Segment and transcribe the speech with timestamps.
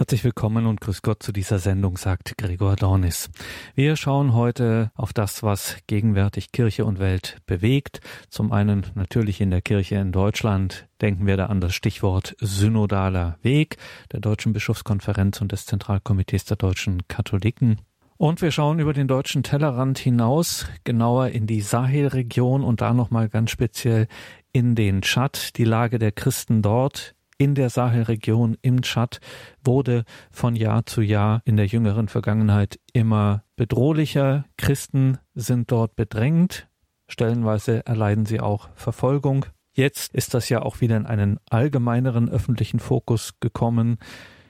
[0.00, 3.28] Herzlich willkommen und grüß Gott zu dieser Sendung, sagt Gregor Dornis.
[3.74, 8.00] Wir schauen heute auf das, was gegenwärtig Kirche und Welt bewegt.
[8.30, 10.88] Zum einen natürlich in der Kirche in Deutschland.
[11.02, 13.76] Denken wir da an das Stichwort synodaler Weg
[14.10, 17.82] der Deutschen Bischofskonferenz und des Zentralkomitees der deutschen Katholiken.
[18.16, 23.28] Und wir schauen über den deutschen Tellerrand hinaus, genauer in die Sahelregion und da nochmal
[23.28, 24.08] ganz speziell
[24.50, 29.18] in den Tschad, die Lage der Christen dort in der Sahelregion im Tschad
[29.64, 34.44] wurde von Jahr zu Jahr in der jüngeren Vergangenheit immer bedrohlicher.
[34.58, 36.68] Christen sind dort bedrängt,
[37.08, 39.46] stellenweise erleiden sie auch Verfolgung.
[39.72, 43.96] Jetzt ist das ja auch wieder in einen allgemeineren öffentlichen Fokus gekommen.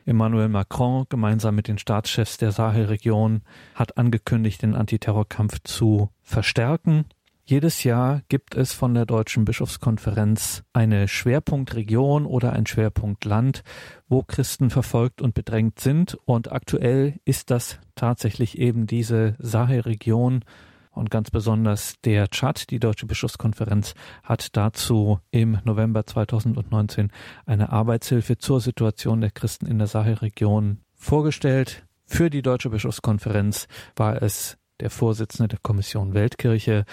[0.05, 3.43] Emmanuel Macron gemeinsam mit den Staatschefs der Sahelregion
[3.77, 7.05] hat angekündigt, den Antiterrorkampf zu verstärken.
[7.51, 13.65] Jedes Jahr gibt es von der Deutschen Bischofskonferenz eine Schwerpunktregion oder ein Schwerpunktland,
[14.09, 16.17] wo Christen verfolgt und bedrängt sind.
[16.27, 20.45] Und aktuell ist das tatsächlich eben diese Sahelregion
[20.93, 22.71] und ganz besonders der Tschad.
[22.71, 27.11] Die Deutsche Bischofskonferenz hat dazu im November 2019
[27.47, 31.85] eine Arbeitshilfe zur Situation der Christen in der Sahelregion vorgestellt.
[32.07, 36.85] Für die Deutsche Bischofskonferenz war es der Vorsitzende der Kommission Weltkirche,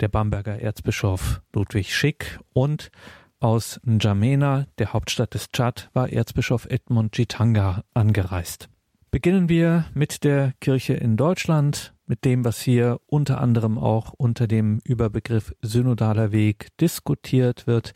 [0.00, 2.90] der Bamberger Erzbischof Ludwig Schick und
[3.38, 8.68] aus N'Djamena, der Hauptstadt des Tschad, war Erzbischof Edmund Jitanga angereist.
[9.10, 14.46] Beginnen wir mit der Kirche in Deutschland, mit dem, was hier unter anderem auch unter
[14.46, 17.92] dem Überbegriff synodaler Weg diskutiert wird,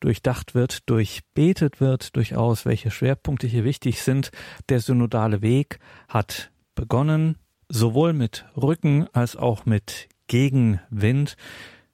[0.00, 4.30] durchdacht wird, durchbetet wird, durchaus, welche Schwerpunkte hier wichtig sind.
[4.68, 5.78] Der synodale Weg
[6.08, 7.36] hat begonnen
[7.68, 11.36] sowohl mit Rücken als auch mit Gegenwind.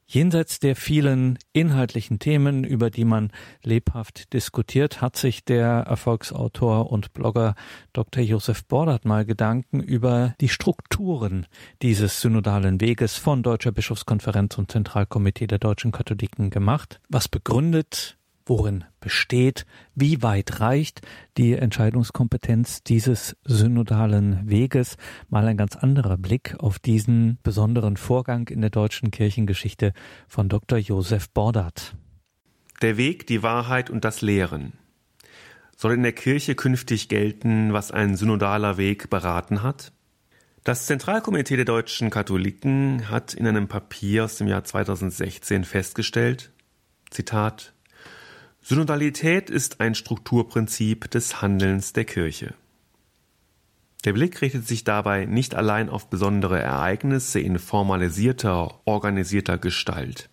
[0.07, 7.15] Jenseits der vielen inhaltlichen Themen, über die man lebhaft diskutiert, hat sich der Erfolgsautor und
[7.15, 7.55] Blogger
[7.95, 8.23] Dr.
[8.23, 11.47] Josef Bordert mal Gedanken über die Strukturen
[11.81, 17.01] dieses synodalen Weges von Deutscher Bischofskonferenz und Zentralkomitee der deutschen Katholiken gemacht.
[17.09, 21.01] Was begründet worin besteht, wie weit reicht
[21.37, 24.97] die Entscheidungskompetenz dieses synodalen Weges.
[25.29, 29.93] Mal ein ganz anderer Blick auf diesen besonderen Vorgang in der deutschen Kirchengeschichte
[30.29, 30.79] von Dr.
[30.79, 31.97] Josef Bordert.
[32.83, 34.75] Der Weg, die Wahrheit und das Lehren.
[35.77, 39.93] Soll in der Kirche künftig gelten, was ein synodaler Weg beraten hat?
[40.63, 46.53] Das Zentralkomitee der deutschen Katholiken hat in einem Papier aus dem Jahr 2016 festgestellt,
[47.11, 47.74] Zitat,
[48.67, 52.55] Synodalität ist ein Strukturprinzip des Handelns der Kirche.
[54.07, 60.31] Der Blick richtet sich dabei nicht allein auf besondere Ereignisse in formalisierter, organisierter Gestalt.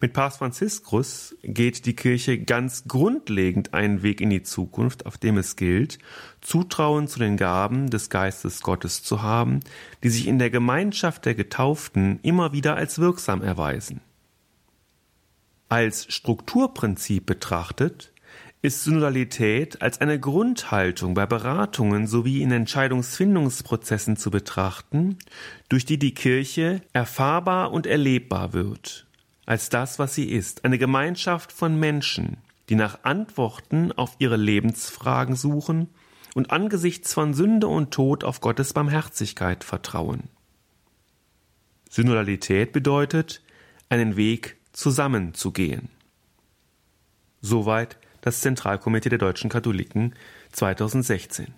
[0.00, 5.38] Mit Papst Franziskus geht die Kirche ganz grundlegend einen Weg in die Zukunft, auf dem
[5.38, 5.98] es gilt,
[6.42, 9.60] Zutrauen zu den Gaben des Geistes Gottes zu haben,
[10.02, 14.02] die sich in der Gemeinschaft der Getauften immer wieder als wirksam erweisen.
[15.68, 18.12] Als Strukturprinzip betrachtet
[18.60, 25.18] ist Synodalität als eine Grundhaltung bei Beratungen sowie in Entscheidungsfindungsprozessen zu betrachten,
[25.68, 29.06] durch die die Kirche erfahrbar und erlebbar wird,
[29.46, 35.36] als das, was sie ist, eine Gemeinschaft von Menschen, die nach Antworten auf ihre Lebensfragen
[35.36, 35.88] suchen
[36.34, 40.24] und angesichts von Sünde und Tod auf Gottes Barmherzigkeit vertrauen.
[41.90, 43.42] Synodalität bedeutet,
[43.88, 45.88] einen Weg zusammenzugehen.
[47.40, 50.14] Soweit das Zentralkomitee der deutschen Katholiken
[50.52, 51.48] 2016.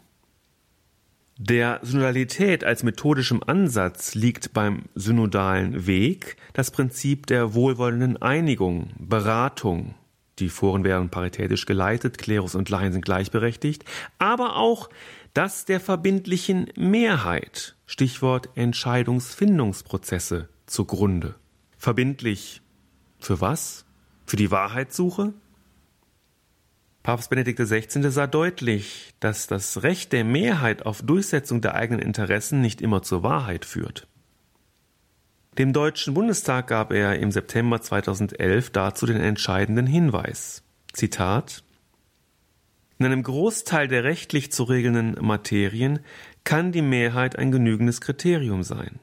[1.37, 9.95] Der Synodalität als methodischem Ansatz liegt beim synodalen Weg das Prinzip der wohlwollenden Einigung, Beratung.
[10.39, 13.85] Die Foren werden paritätisch geleitet, Klerus und Laien sind gleichberechtigt,
[14.19, 14.89] aber auch
[15.35, 21.35] das der verbindlichen Mehrheit, Stichwort Entscheidungsfindungsprozesse, zugrunde.
[21.77, 22.63] Verbindlich
[23.25, 23.85] für was?
[24.27, 25.35] Für die Wahrheitssuche?
[27.03, 28.11] Papst Benedikt XVI.
[28.11, 33.23] sah deutlich, dass das Recht der Mehrheit auf Durchsetzung der eigenen Interessen nicht immer zur
[33.23, 34.07] Wahrheit führt.
[35.59, 40.63] Dem Deutschen Bundestag gab er im September 2011 dazu den entscheidenden Hinweis.
[40.93, 41.65] Zitat
[42.99, 46.01] In einem Großteil der rechtlich zu regelnden Materien
[46.45, 49.01] kann die Mehrheit ein genügendes Kriterium sein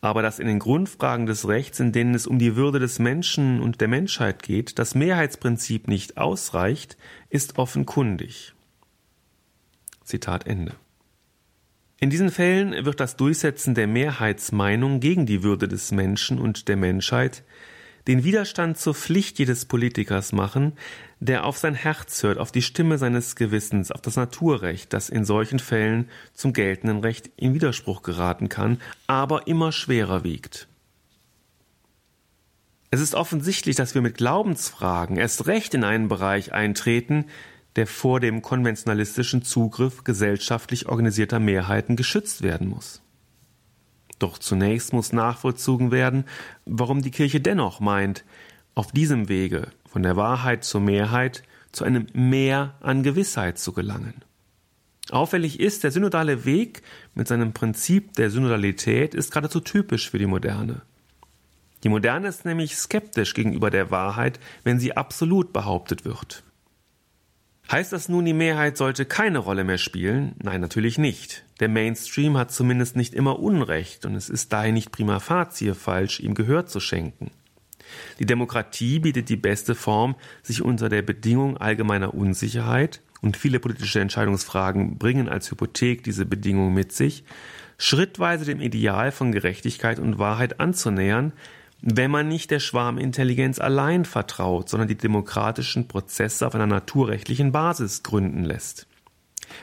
[0.00, 3.60] aber dass in den Grundfragen des Rechts, in denen es um die Würde des Menschen
[3.60, 6.96] und der Menschheit geht, das Mehrheitsprinzip nicht ausreicht,
[7.30, 8.54] ist offenkundig.
[10.04, 10.74] Zitat Ende.
[12.00, 16.76] In diesen Fällen wird das Durchsetzen der Mehrheitsmeinung gegen die Würde des Menschen und der
[16.76, 17.42] Menschheit
[18.08, 20.72] den Widerstand zur Pflicht jedes Politikers machen,
[21.20, 25.26] der auf sein Herz hört, auf die Stimme seines Gewissens, auf das Naturrecht, das in
[25.26, 30.68] solchen Fällen zum geltenden Recht in Widerspruch geraten kann, aber immer schwerer wiegt.
[32.90, 37.26] Es ist offensichtlich, dass wir mit Glaubensfragen erst recht in einen Bereich eintreten,
[37.76, 43.02] der vor dem konventionalistischen Zugriff gesellschaftlich organisierter Mehrheiten geschützt werden muss.
[44.18, 46.24] Doch zunächst muss nachvollzogen werden,
[46.64, 48.24] warum die Kirche dennoch meint,
[48.74, 51.42] auf diesem Wege von der Wahrheit zur Mehrheit
[51.72, 54.22] zu einem Mehr an Gewissheit zu gelangen.
[55.10, 56.82] Auffällig ist, der synodale Weg
[57.14, 60.82] mit seinem Prinzip der Synodalität ist geradezu typisch für die Moderne.
[61.84, 66.42] Die Moderne ist nämlich skeptisch gegenüber der Wahrheit, wenn sie absolut behauptet wird.
[67.70, 70.34] Heißt das nun, die Mehrheit sollte keine Rolle mehr spielen?
[70.42, 71.44] Nein, natürlich nicht.
[71.60, 76.20] Der Mainstream hat zumindest nicht immer Unrecht und es ist daher nicht prima facie falsch,
[76.20, 77.30] ihm Gehör zu schenken.
[78.18, 84.00] Die Demokratie bietet die beste Form, sich unter der Bedingung allgemeiner Unsicherheit und viele politische
[84.00, 87.24] Entscheidungsfragen bringen als Hypothek diese Bedingung mit sich,
[87.78, 91.32] schrittweise dem Ideal von Gerechtigkeit und Wahrheit anzunähern,
[91.80, 98.02] wenn man nicht der Schwarmintelligenz allein vertraut, sondern die demokratischen Prozesse auf einer naturrechtlichen Basis
[98.02, 98.86] gründen lässt.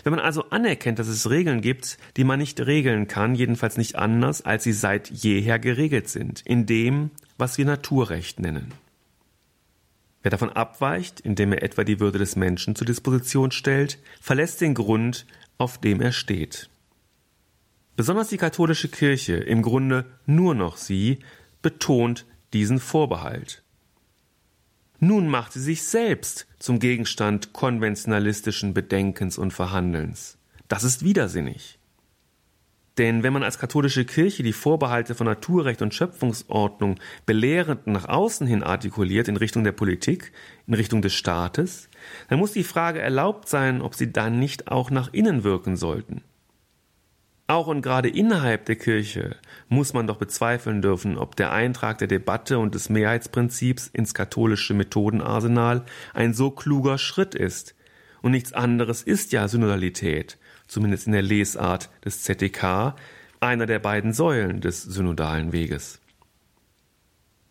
[0.03, 3.95] Wenn man also anerkennt, dass es Regeln gibt, die man nicht regeln kann, jedenfalls nicht
[3.95, 8.73] anders, als sie seit jeher geregelt sind, in dem, was wir Naturrecht nennen.
[10.23, 14.73] Wer davon abweicht, indem er etwa die Würde des Menschen zur Disposition stellt, verlässt den
[14.73, 15.27] Grund,
[15.57, 16.69] auf dem er steht.
[17.95, 21.19] Besonders die katholische Kirche, im Grunde nur noch sie,
[21.61, 23.61] betont diesen Vorbehalt.
[25.07, 30.39] Nun macht sie sich selbst zum Gegenstand konventionalistischen Bedenkens und Verhandelns.
[30.67, 31.77] Das ist widersinnig.
[32.97, 36.95] Denn wenn man als katholische Kirche die Vorbehalte von Naturrecht und Schöpfungsordnung
[37.27, 40.31] belehrend nach außen hin artikuliert in Richtung der Politik,
[40.65, 41.87] in Richtung des Staates,
[42.27, 46.23] dann muss die Frage erlaubt sein, ob sie dann nicht auch nach innen wirken sollten.
[47.47, 49.35] Auch und gerade innerhalb der Kirche
[49.69, 54.73] muss man doch bezweifeln dürfen, ob der Eintrag der Debatte und des Mehrheitsprinzips ins katholische
[54.73, 57.75] Methodenarsenal ein so kluger Schritt ist.
[58.23, 62.95] Und nichts anderes ist ja Synodalität, zumindest in der Lesart des ZDK,
[63.39, 65.99] einer der beiden Säulen des synodalen Weges.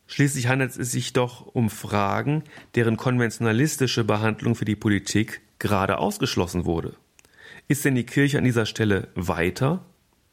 [0.09, 2.43] Schließlich handelt es sich doch um Fragen,
[2.75, 6.97] deren konventionalistische Behandlung für die Politik gerade ausgeschlossen wurde.
[7.67, 9.85] Ist denn die Kirche an dieser Stelle weiter?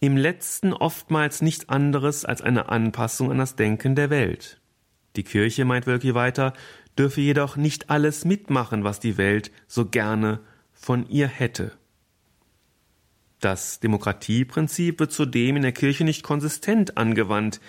[0.00, 4.62] im letzten oftmals nicht anderes als eine Anpassung an das Denken der Welt.
[5.16, 6.54] Die Kirche, meint Wölki weiter,
[6.96, 10.40] dürfe jedoch nicht alles mitmachen, was die Welt so gerne
[10.72, 11.72] von ihr hätte.
[13.40, 17.60] Das Demokratieprinzip wird zudem in der Kirche nicht konsistent angewandt,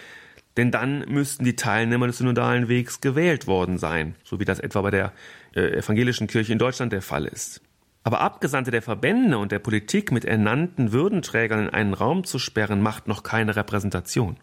[0.58, 4.82] denn dann müssten die Teilnehmer des synodalen Wegs gewählt worden sein, so wie das etwa
[4.82, 5.14] bei der
[5.56, 7.62] äh, evangelischen Kirche in Deutschland der Fall ist.
[8.04, 12.82] Aber Abgesandte der Verbände und der Politik mit ernannten Würdenträgern in einen Raum zu sperren,
[12.82, 14.38] macht noch keine Repräsentation.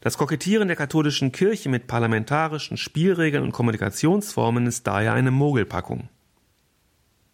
[0.00, 6.10] Das Kokettieren der katholischen Kirche mit parlamentarischen Spielregeln und Kommunikationsformen ist daher eine Mogelpackung.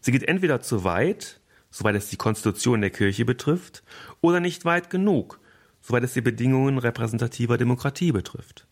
[0.00, 1.41] Sie geht entweder zu weit,
[1.72, 3.82] soweit es die Konstitution der Kirche betrifft,
[4.20, 5.40] oder nicht weit genug,
[5.80, 8.68] soweit es die Bedingungen repräsentativer Demokratie betrifft.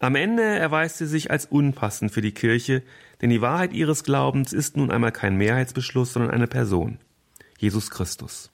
[0.00, 2.82] Am Ende erweist sie sich als unpassend für die Kirche,
[3.22, 6.98] denn die Wahrheit ihres Glaubens ist nun einmal kein Mehrheitsbeschluss, sondern eine Person,
[7.58, 8.50] Jesus Christus.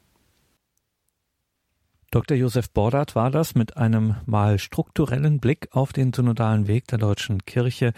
[2.12, 2.37] Dr.
[2.37, 7.45] Josef Bordat war das mit einem mal strukturellen Blick auf den synodalen Weg der deutschen
[7.45, 7.93] Kirche.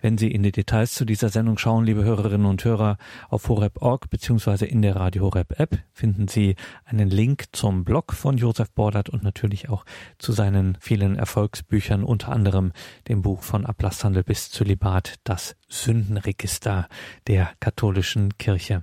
[0.00, 2.96] Wenn Sie in die Details zu dieser Sendung schauen, liebe Hörerinnen und Hörer,
[3.28, 4.64] auf horeb.org bzw.
[4.64, 6.56] in der Radio Horeb App finden Sie
[6.86, 9.84] einen Link zum Blog von Josef Bordat und natürlich auch
[10.16, 12.72] zu seinen vielen Erfolgsbüchern, unter anderem
[13.06, 16.88] dem Buch von Ablasshandel bis Zölibat, das Sündenregister
[17.26, 18.82] der katholischen Kirche.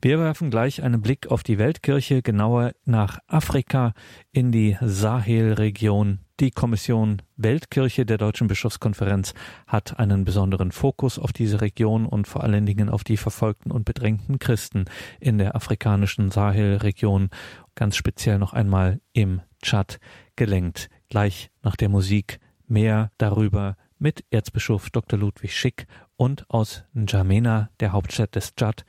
[0.00, 3.92] Wir werfen gleich einen Blick auf die Weltkirche, genauer nach Afrika
[4.32, 6.20] in die Sahelregion.
[6.40, 9.34] Die Kommission Weltkirche der Deutschen Bischofskonferenz
[9.66, 13.84] hat einen besonderen Fokus auf diese Region und vor allen Dingen auf die verfolgten und
[13.84, 14.86] bedrängten Christen
[15.20, 17.28] in der afrikanischen Sahelregion,
[17.74, 20.00] ganz speziell noch einmal im Tschad
[20.34, 20.88] gelenkt.
[21.10, 25.18] Gleich nach der Musik mehr darüber mit Erzbischof Dr.
[25.18, 25.86] Ludwig Schick
[26.16, 28.86] und aus N'Djamena, der Hauptstadt des Tschad,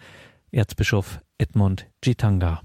[0.53, 2.61] Erzbischof Edmund Jitanga.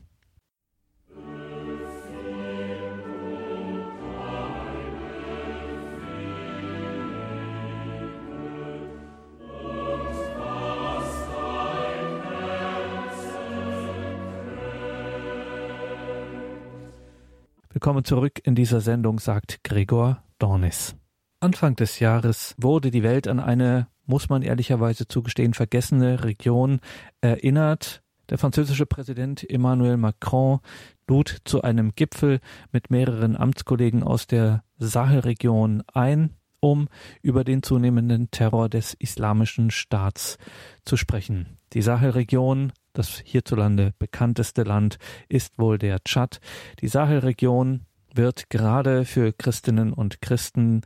[17.71, 20.97] Willkommen zurück in dieser Sendung, sagt Gregor Dornis.
[21.39, 26.81] Anfang des Jahres wurde die Welt an eine muss man ehrlicherweise zugestehen, vergessene Region
[27.21, 28.03] erinnert.
[28.29, 30.61] Der französische Präsident Emmanuel Macron
[31.09, 32.41] lud zu einem Gipfel
[32.73, 36.89] mit mehreren Amtskollegen aus der Sahelregion ein, um
[37.23, 40.39] über den zunehmenden Terror des islamischen Staats
[40.85, 41.59] zu sprechen.
[41.73, 44.99] Die Sahelregion, das hierzulande bekannteste Land,
[45.29, 46.41] ist wohl der Tschad.
[46.81, 47.83] Die Sahelregion
[48.15, 50.81] wird gerade für Christinnen und Christen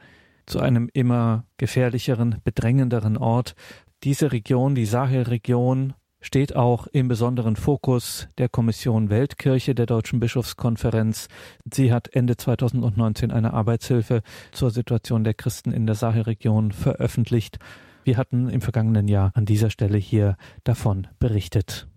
[0.50, 3.54] zu einem immer gefährlicheren, bedrängenderen Ort.
[4.02, 11.28] Diese Region, die Sahelregion, steht auch im besonderen Fokus der Kommission Weltkirche der Deutschen Bischofskonferenz.
[11.72, 17.58] Sie hat Ende 2019 eine Arbeitshilfe zur Situation der Christen in der Sahelregion veröffentlicht.
[18.04, 21.89] Wir hatten im vergangenen Jahr an dieser Stelle hier davon berichtet.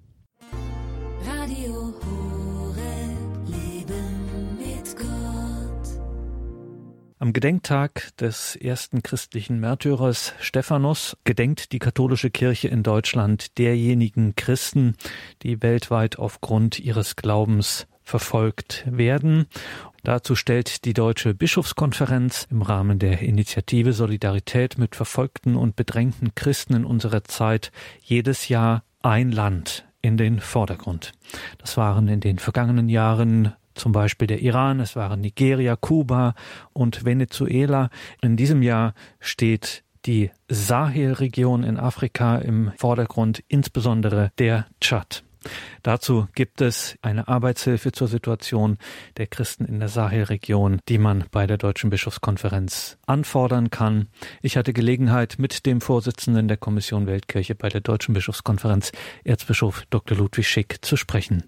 [7.23, 14.97] Am Gedenktag des ersten christlichen Märtyrers Stephanus gedenkt die katholische Kirche in Deutschland derjenigen Christen,
[15.41, 19.45] die weltweit aufgrund ihres Glaubens verfolgt werden.
[20.03, 26.73] Dazu stellt die Deutsche Bischofskonferenz im Rahmen der Initiative Solidarität mit verfolgten und bedrängten Christen
[26.73, 31.13] in unserer Zeit jedes Jahr ein Land in den Vordergrund.
[31.57, 36.35] Das waren in den vergangenen Jahren zum Beispiel der Iran, es waren Nigeria, Kuba
[36.73, 37.89] und Venezuela.
[38.21, 45.23] In diesem Jahr steht die Sahelregion in Afrika im Vordergrund, insbesondere der Tschad.
[45.81, 48.77] Dazu gibt es eine Arbeitshilfe zur Situation
[49.17, 54.07] der Christen in der Sahelregion, die man bei der Deutschen Bischofskonferenz anfordern kann.
[54.41, 58.91] Ich hatte Gelegenheit, mit dem Vorsitzenden der Kommission Weltkirche bei der Deutschen Bischofskonferenz,
[59.23, 60.17] Erzbischof Dr.
[60.17, 61.43] Ludwig Schick, zu sprechen.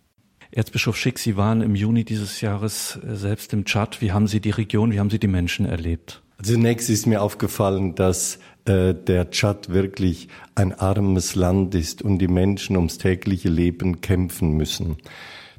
[0.55, 3.99] Erzbischof Schick, Sie waren im Juni dieses Jahres äh, selbst im Tschad.
[3.99, 6.21] Wie haben Sie die Region, wie haben Sie die Menschen erlebt?
[6.41, 12.29] Zunächst ist mir aufgefallen, dass äh, der Tschad wirklich ein armes Land ist und die
[12.29, 14.95] Menschen ums tägliche Leben kämpfen müssen.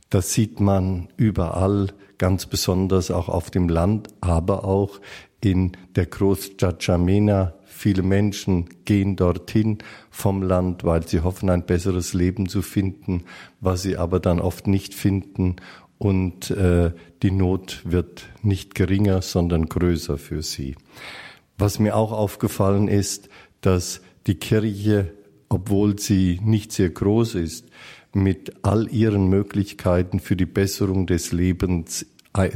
[0.08, 4.98] Das sieht man überall, ganz besonders auch auf dem Land, aber auch
[5.44, 9.76] in der Großstadt Jamena Viele Menschen gehen dorthin
[10.10, 13.24] vom Land, weil sie hoffen, ein besseres Leben zu finden,
[13.60, 15.56] was sie aber dann oft nicht finden.
[15.98, 16.92] Und äh,
[17.22, 20.74] die Not wird nicht geringer, sondern größer für sie.
[21.58, 23.28] Was mir auch aufgefallen ist,
[23.60, 25.12] dass die Kirche,
[25.50, 27.66] obwohl sie nicht sehr groß ist,
[28.14, 32.06] mit all ihren Möglichkeiten für die Besserung des Lebens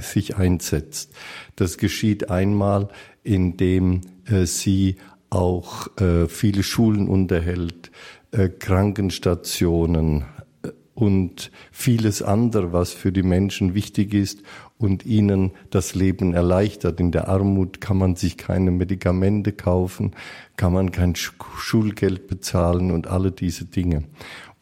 [0.00, 1.12] sich einsetzt.
[1.56, 2.88] Das geschieht einmal,
[3.22, 4.00] indem
[4.30, 4.96] äh, sie
[5.30, 7.90] auch äh, viele Schulen unterhält,
[8.32, 10.24] äh, Krankenstationen
[10.62, 14.42] äh, und vieles andere, was für die Menschen wichtig ist
[14.76, 17.00] und ihnen das Leben erleichtert.
[17.00, 20.12] In der Armut kann man sich keine Medikamente kaufen,
[20.56, 24.04] kann man kein Schulgeld bezahlen und alle diese Dinge.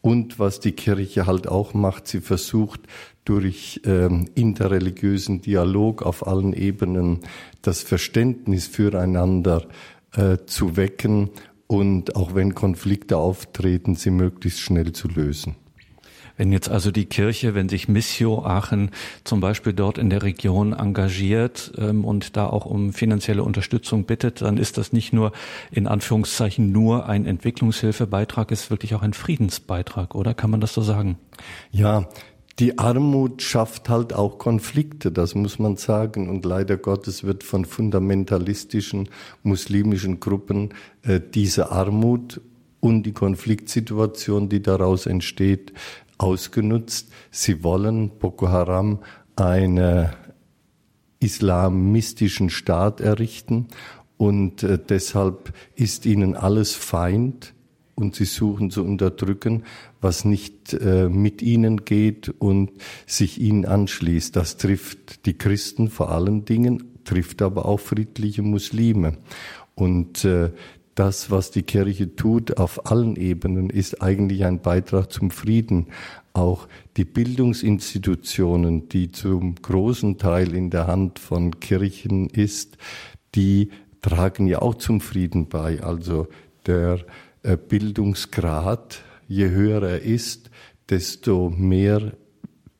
[0.01, 2.81] Und was die Kirche halt auch macht, sie versucht
[3.25, 7.21] durch ähm, interreligiösen Dialog auf allen Ebenen
[7.63, 9.67] das Verständnis füreinander
[10.15, 11.31] äh, zu wecken
[11.67, 15.57] und auch wenn Konflikte auftreten, sie möglichst schnell zu lösen.
[16.39, 18.93] Wenn jetzt also die Kirche, wenn sich Missio Aachen
[19.25, 24.41] zum Beispiel dort in der Region engagiert ähm, und da auch um finanzielle Unterstützung bittet,
[24.41, 25.33] dann ist das nicht nur
[25.73, 30.33] in Anführungszeichen nur ein Entwicklungshilfebeitrag, ist wirklich auch ein Friedensbeitrag, oder?
[30.33, 31.19] Kann man das so sagen?
[31.73, 32.09] Ja,
[32.59, 36.29] die Armut schafft halt auch Konflikte, das muss man sagen.
[36.29, 39.09] Und leider Gottes wird von fundamentalistischen
[39.43, 42.41] muslimischen Gruppen äh, diese Armut
[42.81, 45.73] und die Konfliktsituation, die daraus entsteht,
[46.19, 47.13] ausgenutzt.
[47.31, 48.99] Sie wollen Boko Haram
[49.37, 50.09] einen
[51.21, 53.69] islamistischen Staat errichten
[54.17, 57.55] und äh, deshalb ist ihnen alles Feind
[57.95, 59.65] und sie suchen zu unterdrücken,
[60.01, 62.71] was nicht äh, mit ihnen geht und
[63.07, 64.35] sich ihnen anschließt.
[64.37, 69.19] Das trifft die Christen vor allen Dingen, trifft aber auch friedliche Muslime.
[69.75, 70.51] Und äh,
[70.99, 75.87] das, was die Kirche tut auf allen Ebenen, ist eigentlich ein Beitrag zum Frieden.
[76.33, 82.79] Auch die Bildungsinstitutionen, die zum großen Teil in der Hand von Kirchen ist,
[83.37, 83.71] die
[84.03, 85.83] tragen ja auch zum Frieden bei.
[85.83, 86.27] Also
[86.67, 86.99] der
[87.45, 90.51] äh, Bildungsgrad, je höher er ist,
[90.89, 92.15] desto mehr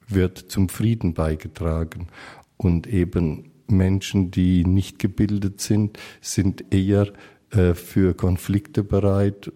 [0.09, 2.09] wird zum Frieden beigetragen.
[2.57, 7.13] Und eben Menschen, die nicht gebildet sind, sind eher
[7.51, 9.53] äh, für Konflikte bereit,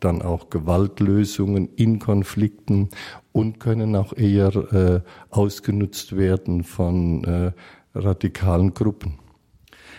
[0.00, 2.88] dann auch Gewaltlösungen in Konflikten
[3.30, 7.52] und können auch eher äh, ausgenutzt werden von äh,
[7.94, 9.21] radikalen Gruppen.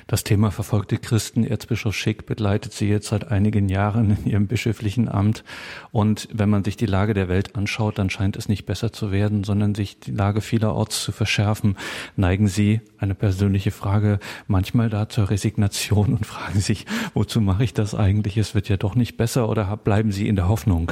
[0.08, 5.08] Das Thema verfolgte Christen, Erzbischof Schick begleitet sie jetzt seit einigen Jahren in ihrem bischöflichen
[5.08, 5.44] Amt.
[5.92, 9.12] Und wenn man sich die Lage der Welt anschaut, dann scheint es nicht besser zu
[9.12, 11.78] werden, sondern sich die Lage vielerorts zu verschärfen.
[12.16, 17.74] Neigen Sie, eine persönliche Frage, manchmal da zur Resignation und fragen sich, wozu mache ich
[17.74, 18.38] das eigentlich?
[18.38, 20.92] Es wird ja doch nicht besser oder bleiben Sie in der Hoffnung?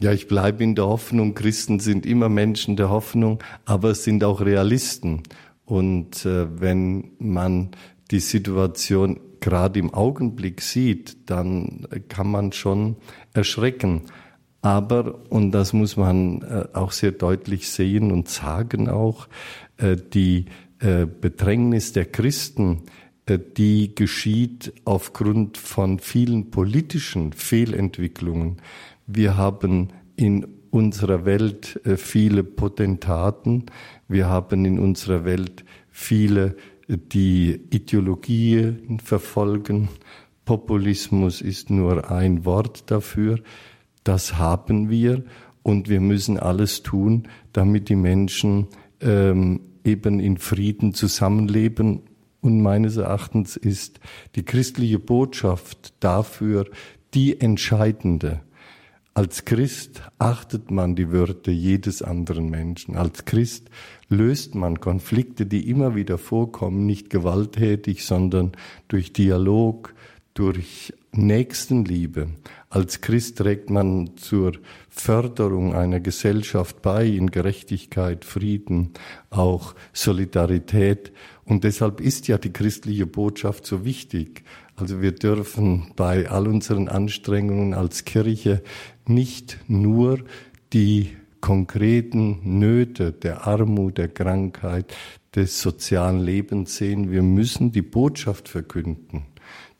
[0.00, 1.34] Ja, ich bleibe in der Hoffnung.
[1.34, 5.22] Christen sind immer Menschen der Hoffnung, aber es sind auch Realisten.
[5.64, 7.70] Und äh, wenn man
[8.10, 12.96] die Situation gerade im Augenblick sieht, dann kann man schon
[13.32, 14.02] erschrecken.
[14.62, 19.28] Aber, und das muss man äh, auch sehr deutlich sehen und sagen auch,
[19.76, 20.46] äh, die
[20.78, 22.82] äh, Bedrängnis der Christen,
[23.26, 28.62] äh, die geschieht aufgrund von vielen politischen Fehlentwicklungen.
[29.06, 33.66] Wir haben in unserer Welt äh, viele Potentaten,
[34.12, 36.56] wir haben in unserer Welt viele,
[36.88, 39.88] die Ideologien verfolgen.
[40.44, 43.38] Populismus ist nur ein Wort dafür.
[44.04, 45.24] Das haben wir
[45.62, 48.66] und wir müssen alles tun, damit die Menschen
[49.00, 52.02] ähm, eben in Frieden zusammenleben.
[52.40, 54.00] Und meines Erachtens ist
[54.34, 56.66] die christliche Botschaft dafür
[57.14, 58.40] die entscheidende.
[59.14, 62.96] Als Christ achtet man die Würde jedes anderen Menschen.
[62.96, 63.68] Als Christ
[64.08, 68.52] löst man Konflikte, die immer wieder vorkommen, nicht gewalttätig, sondern
[68.88, 69.94] durch Dialog,
[70.32, 72.28] durch Nächstenliebe.
[72.70, 74.52] Als Christ trägt man zur
[74.88, 78.92] Förderung einer Gesellschaft bei in Gerechtigkeit, Frieden,
[79.28, 81.12] auch Solidarität.
[81.44, 84.42] Und deshalb ist ja die christliche Botschaft so wichtig.
[84.74, 88.62] Also wir dürfen bei all unseren Anstrengungen als Kirche
[89.08, 90.20] nicht nur
[90.72, 91.10] die
[91.40, 94.94] konkreten Nöte der Armut, der Krankheit,
[95.34, 97.10] des sozialen Lebens sehen.
[97.10, 99.24] Wir müssen die Botschaft verkünden.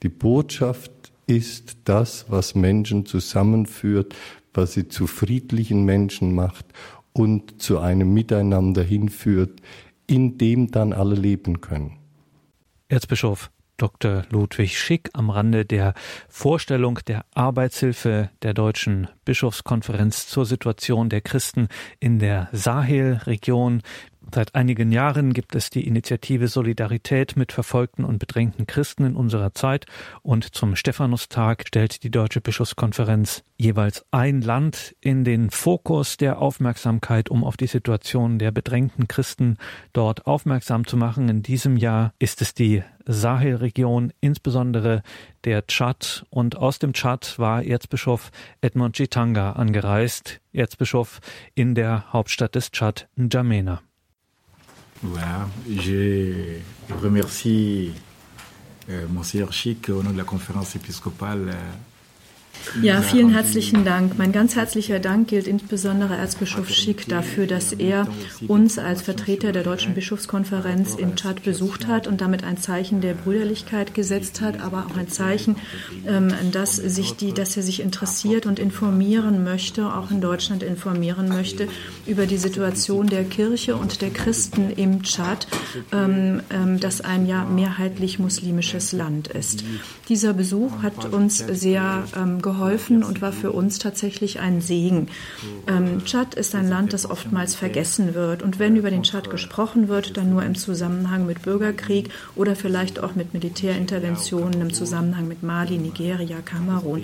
[0.03, 0.91] Die Botschaft
[1.27, 4.15] ist das, was Menschen zusammenführt,
[4.55, 6.67] was sie zu friedlichen Menschen macht
[7.13, 9.61] und zu einem Miteinander hinführt,
[10.07, 11.99] in dem dann alle leben können.
[12.89, 14.25] Erzbischof Dr.
[14.31, 15.95] Ludwig Schick am Rande der
[16.29, 23.83] Vorstellung der Arbeitshilfe der Deutschen Bischofskonferenz zur Situation der Christen in der Sahelregion.
[24.35, 29.53] Seit einigen Jahren gibt es die Initiative Solidarität mit verfolgten und bedrängten Christen in unserer
[29.53, 29.85] Zeit
[30.23, 37.29] und zum Stephanustag stellt die Deutsche Bischofskonferenz jeweils ein Land in den Fokus der Aufmerksamkeit,
[37.29, 39.59] um auf die Situation der bedrängten Christen
[39.93, 41.29] dort aufmerksam zu machen.
[41.29, 45.03] In diesem Jahr ist es die Sahelregion, insbesondere
[45.45, 46.25] der Tschad.
[46.31, 48.31] Und aus dem Tschad war Erzbischof
[48.63, 51.21] Edmond Chitanga angereist, Erzbischof
[51.55, 53.81] in der Hauptstadt des Tschad, N'Djamena.
[55.03, 56.59] Voilà, je
[56.91, 57.93] remercie
[58.89, 61.73] euh, Monseigneur Chic au nom de la conférence épiscopale euh,
[62.81, 64.19] Ja, vielen herzlichen Dank.
[64.19, 68.07] Mein ganz herzlicher Dank gilt insbesondere Erzbischof Schick dafür, dass er
[68.49, 73.15] uns als Vertreter der Deutschen Bischofskonferenz im Tschad besucht hat und damit ein Zeichen der
[73.15, 75.57] Brüderlichkeit gesetzt hat, aber auch ein Zeichen,
[76.07, 81.29] ähm, dass, sich die, dass er sich interessiert und informieren möchte, auch in Deutschland informieren
[81.29, 81.69] möchte
[82.07, 85.47] über die Situation der Kirche und der Christen im Tschad,
[85.93, 89.65] ähm, ähm, das ein ja mehrheitlich muslimisches Land ist.
[90.09, 92.05] Dieser Besuch hat uns sehr
[92.41, 95.09] geholfen geholfen und war für uns tatsächlich ein Segen.
[95.67, 98.43] Ähm, Tschad ist ein Land, das oftmals vergessen wird.
[98.43, 103.01] Und wenn über den Tschad gesprochen wird, dann nur im Zusammenhang mit Bürgerkrieg oder vielleicht
[103.01, 107.03] auch mit Militärinterventionen im Zusammenhang mit Mali, Nigeria, Kamerun.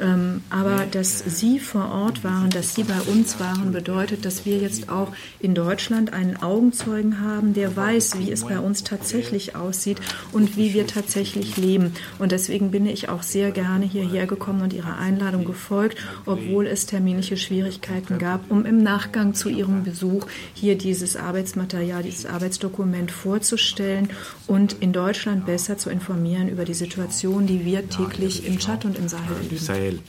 [0.00, 4.58] Ähm, aber dass Sie vor Ort waren, dass Sie bei uns waren, bedeutet, dass wir
[4.58, 9.98] jetzt auch in Deutschland einen Augenzeugen haben, der weiß, wie es bei uns tatsächlich aussieht
[10.32, 11.94] und wie wir tatsächlich leben.
[12.18, 16.86] Und deswegen bin ich auch sehr gerne hierher gekommen und Ihrer Einladung gefolgt, obwohl es
[16.86, 24.08] terminische Schwierigkeiten gab, um im Nachgang zu Ihrem Besuch hier dieses Arbeitsmaterial, dieses Arbeitsdokument vorzustellen
[24.46, 28.98] und in Deutschland besser zu informieren über die Situation, die wir täglich im Tschad und
[28.98, 30.00] im Sahel erleben.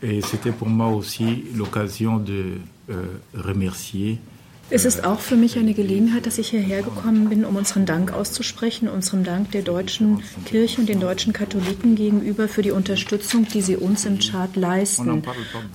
[0.00, 4.18] Et c'était pour moi aussi l'occasion de euh, remercier
[4.70, 8.12] es ist auch für mich eine Gelegenheit, dass ich hierher gekommen bin, um unseren Dank
[8.12, 13.62] auszusprechen, unseren Dank der deutschen Kirche und den deutschen Katholiken gegenüber für die Unterstützung, die
[13.62, 15.22] sie uns im Chart leisten.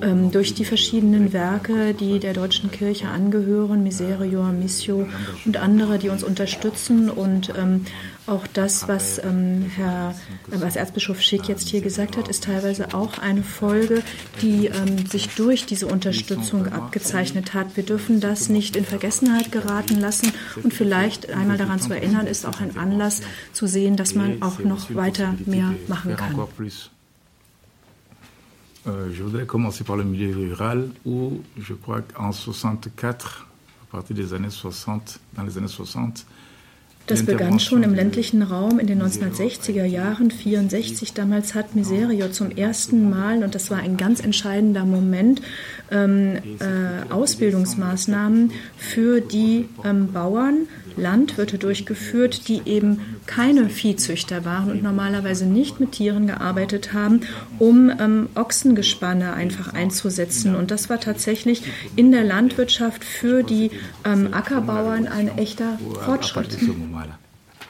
[0.02, 5.08] Ähm, durch die verschiedenen Werke, die der deutschen Kirche angehören, Miserio, Missio
[5.46, 7.86] und andere, die uns unterstützen und ähm,
[8.26, 10.12] auch das, was ähm, Herr,
[10.52, 14.02] äh, was Erzbischof Schick jetzt hier gesagt hat, ist teilweise auch eine Folge,
[14.42, 17.76] die ähm, sich durch diese Unterstützung abgezeichnet hat.
[17.76, 20.32] Wir dürfen das nicht in Vergessenheit geraten lassen.
[20.64, 24.60] Und vielleicht einmal daran zu erinnern, ist auch ein Anlass zu sehen, dass man auch
[24.60, 26.36] noch weiter mehr machen kann.
[28.86, 33.48] Euh, je voudrais commencer par le milieu rural où je crois qu'en 64,
[33.82, 36.26] à partir des années 60, dans les années 60,
[37.08, 42.52] das begann schon im ländlichen Raum in den 1960er Jahren, 64 damals hat Miserio zum
[42.52, 45.42] ersten Mal, und das war ein ganz entscheidender Moment,
[45.92, 54.84] ähm, äh, Ausbildungsmaßnahmen für die ähm, Bauern, Landwirte durchgeführt, die eben keine Viehzüchter waren und
[54.84, 57.22] normalerweise nicht mit Tieren gearbeitet haben,
[57.60, 60.56] um ähm, Ochsengespanne einfach einzusetzen.
[60.56, 61.64] Und das war tatsächlich
[61.96, 63.72] in der Landwirtschaft für die
[64.06, 66.58] ähm, Ackerbauern ein echter Fortschritt.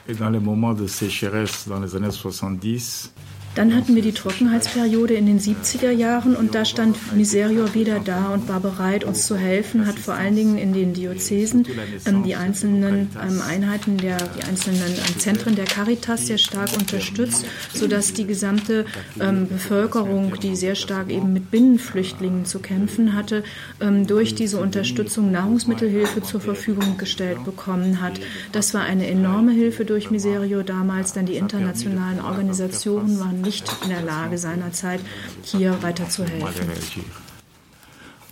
[0.06, 3.10] Et dans les moments de sécheresse dans les années 70,
[3.54, 8.30] dann hatten wir die Trockenheitsperiode in den 70er Jahren und da stand Miserio wieder da
[8.30, 11.66] und war bereit, uns zu helfen, hat vor allen Dingen in den Diözesen
[12.06, 17.46] ähm, die einzelnen ähm, Einheiten, der, die einzelnen ähm, Zentren der Caritas sehr stark unterstützt,
[17.72, 18.86] sodass die gesamte
[19.20, 23.44] ähm, Bevölkerung, die sehr stark eben mit Binnenflüchtlingen zu kämpfen hatte,
[23.80, 28.20] ähm, durch diese Unterstützung Nahrungsmittelhilfe zur Verfügung gestellt bekommen hat.
[28.50, 33.90] Das war eine enorme Hilfe durch Miserio damals, denn die internationalen Organisationen waren nicht in
[33.90, 35.00] der Lage seinerzeit,
[35.42, 36.70] hier weiterzuhelfen.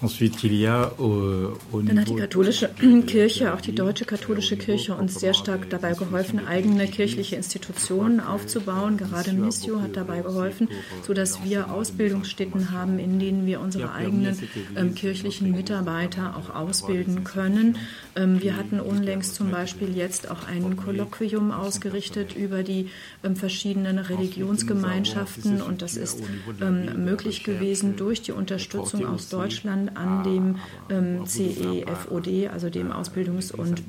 [0.02, 2.68] Euh, Dann hat die katholische
[3.06, 8.96] Kirche, auch die deutsche katholische Kirche, uns sehr stark dabei geholfen, eigene kirchliche Institutionen aufzubauen.
[8.96, 10.68] Gerade Missio hat dabei geholfen,
[11.06, 14.36] sodass wir Ausbildungsstätten haben, in denen wir unsere eigenen
[14.76, 17.76] ähm, kirchlichen Mitarbeiter auch ausbilden können.
[18.16, 22.90] Ähm, wir hatten unlängst zum Beispiel jetzt auch ein Kolloquium ausgerichtet über die
[23.24, 26.22] ähm, verschiedenen Religionsgemeinschaften und das ist
[26.60, 33.82] ähm, möglich gewesen durch die Unterstützung aus Deutschland an dem CEFOD, also dem Ausbildungs- und,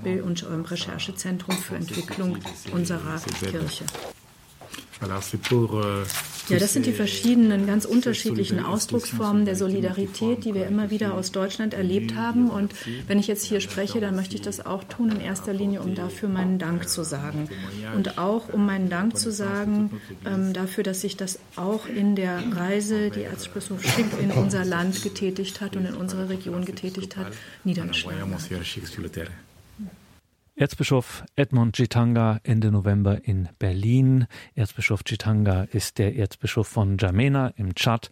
[0.71, 2.37] Recherchezentrum für Entwicklung
[2.71, 3.85] unserer Kirche.
[5.75, 6.05] Euh,
[6.49, 11.31] ja, das sind die verschiedenen, ganz unterschiedlichen Ausdrucksformen der Solidarität, die wir immer wieder aus
[11.31, 12.49] Deutschland erlebt haben.
[12.49, 12.73] Und
[13.07, 15.95] wenn ich jetzt hier spreche, dann möchte ich das auch tun, in erster Linie, um
[15.95, 17.49] dafür meinen Dank zu sagen.
[17.95, 22.43] Und auch um meinen Dank zu sagen ähm, dafür, dass sich das auch in der
[22.53, 27.27] Reise, die Erzbischof Schick in unser Land getätigt hat und in unsere Region getätigt hat,
[27.63, 29.52] niedergeschlagen hat.
[30.55, 34.27] Erzbischof Edmund Chitanga Ende November in Berlin.
[34.53, 38.11] Erzbischof Chitanga ist der Erzbischof von Jamena im Tschad.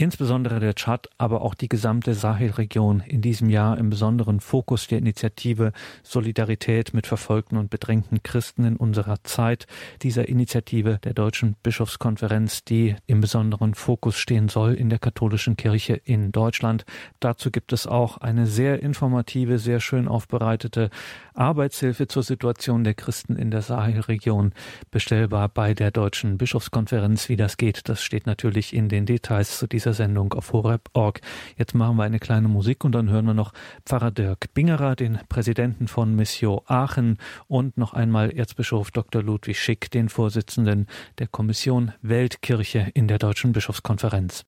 [0.00, 4.98] Insbesondere der Tschad, aber auch die gesamte Sahelregion in diesem Jahr im besonderen Fokus der
[4.98, 5.72] Initiative
[6.04, 9.66] Solidarität mit verfolgten und bedrängten Christen in unserer Zeit,
[10.02, 15.94] dieser Initiative der Deutschen Bischofskonferenz, die im besonderen Fokus stehen soll in der katholischen Kirche
[15.94, 16.84] in Deutschland.
[17.18, 20.90] Dazu gibt es auch eine sehr informative, sehr schön aufbereitete
[21.34, 24.52] Arbeitshilfe zur Situation der Christen in der Sahelregion,
[24.92, 27.28] bestellbar bei der Deutschen Bischofskonferenz.
[27.28, 31.20] Wie das geht, das steht natürlich in den Details zu dieser dieser Sendung auf horeb.org.
[31.56, 33.54] Jetzt machen wir eine kleine Musik und dann hören wir noch
[33.86, 39.22] Pfarrer Dirk Bingerer, den Präsidenten von Mission Aachen und noch einmal Erzbischof Dr.
[39.22, 40.86] Ludwig Schick, den Vorsitzenden
[41.18, 44.44] der Kommission Weltkirche in der Deutschen Bischofskonferenz.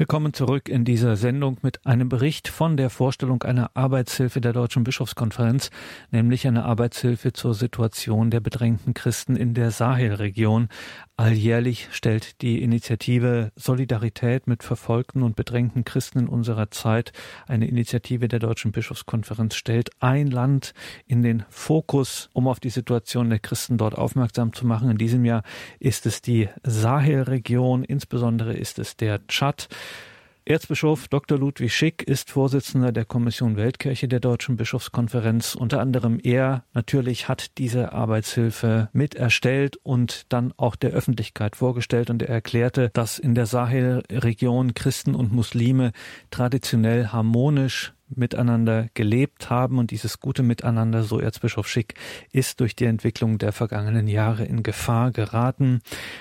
[0.00, 4.82] Willkommen zurück in dieser Sendung mit einem Bericht von der Vorstellung einer Arbeitshilfe der Deutschen
[4.82, 5.68] Bischofskonferenz,
[6.10, 10.70] nämlich eine Arbeitshilfe zur Situation der bedrängten Christen in der Sahelregion.
[11.18, 17.12] Alljährlich stellt die Initiative Solidarität mit verfolgten und bedrängten Christen in unserer Zeit,
[17.46, 20.72] eine Initiative der Deutschen Bischofskonferenz, stellt ein Land
[21.06, 24.88] in den Fokus, um auf die Situation der Christen dort aufmerksam zu machen.
[24.88, 25.42] In diesem Jahr
[25.78, 29.68] ist es die Sahelregion, insbesondere ist es der Tschad.
[30.46, 31.38] Erzbischof Dr.
[31.38, 35.54] Ludwig Schick ist Vorsitzender der Kommission Weltkirche der Deutschen Bischofskonferenz.
[35.54, 42.08] Unter anderem er natürlich hat diese Arbeitshilfe mit erstellt und dann auch der Öffentlichkeit vorgestellt
[42.08, 45.92] und er erklärte, dass in der Sahelregion Christen und Muslime
[46.30, 51.94] traditionell harmonisch miteinander gelebt haben und dieses gute Miteinander, so Erzbischof Schick,
[52.32, 55.80] ist durch die Entwicklung der vergangenen Jahre in Gefahr geraten.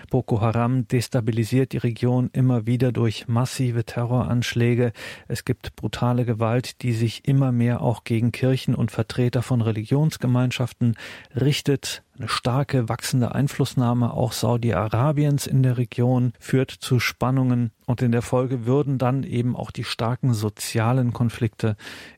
[0.09, 4.93] Boko Haram destabilisiert die Region immer wieder durch massive Terroranschläge.
[5.27, 10.95] Es gibt brutale Gewalt, die sich immer mehr auch gegen Kirchen und Vertreter von Religionsgemeinschaften
[11.35, 12.03] richtet.
[12.19, 18.21] Eine starke wachsende Einflussnahme auch Saudi-Arabiens in der Region führt zu Spannungen und in der
[18.21, 21.77] Folge würden dann eben auch die starken sozialen Konflikte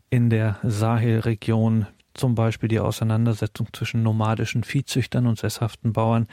[0.09, 1.85] in der Sahelregion
[2.15, 6.25] zum Beispiel die Auseinandersetzung zwischen nomadischen Viehzüchtern und sesshaften Bauern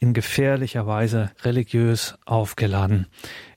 [0.00, 3.06] in gefährlicher Weise religiös aufgeladen.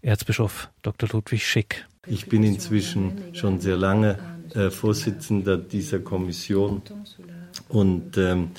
[0.04, 1.10] Erzbischof Dr.
[1.12, 1.88] Ludwig Schick.
[2.06, 4.19] Ich bin inzwischen schon sehr lange
[4.54, 6.84] äh, Vorsitzender dieser Kommission
[7.70, 8.50] und ähm,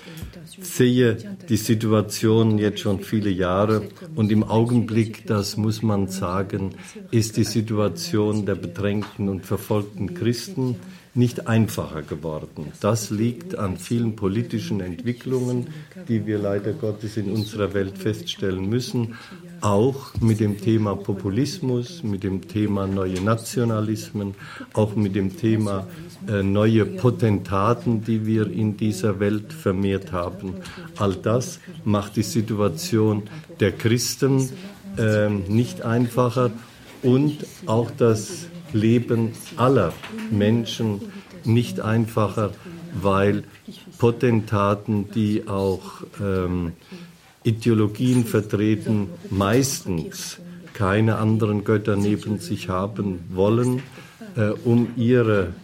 [0.61, 1.16] sehe
[1.48, 3.82] die Situation jetzt schon viele Jahre
[4.14, 6.74] und im Augenblick, das muss man sagen,
[7.11, 10.76] ist die Situation der bedrängten und verfolgten Christen
[11.16, 12.72] nicht einfacher geworden.
[12.80, 15.68] Das liegt an vielen politischen Entwicklungen,
[16.09, 19.14] die wir leider Gottes in unserer Welt feststellen müssen,
[19.62, 24.35] auch mit dem Thema Populismus, mit dem Thema neue Nationalismen,
[24.74, 25.87] auch mit dem Thema
[26.42, 30.54] neue Potentaten, die wir in dieser Welt vermehrt haben.
[30.96, 33.24] All das macht die Situation
[33.60, 34.50] der Christen
[34.98, 36.50] äh, nicht einfacher
[37.02, 39.92] und auch das Leben aller
[40.30, 41.00] Menschen
[41.44, 42.50] nicht einfacher,
[43.00, 43.44] weil
[43.98, 46.72] Potentaten, die auch ähm,
[47.44, 50.38] Ideologien vertreten, meistens
[50.72, 53.82] keine anderen Götter neben sich haben wollen,
[54.36, 55.54] äh, um ihre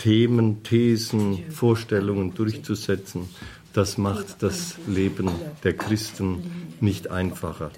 [0.00, 3.28] Themen, Thesen, Vorstellungen durchzusetzen.
[3.74, 5.28] Das macht das Leben
[5.62, 6.38] der Christen
[6.80, 7.70] nicht einfacher.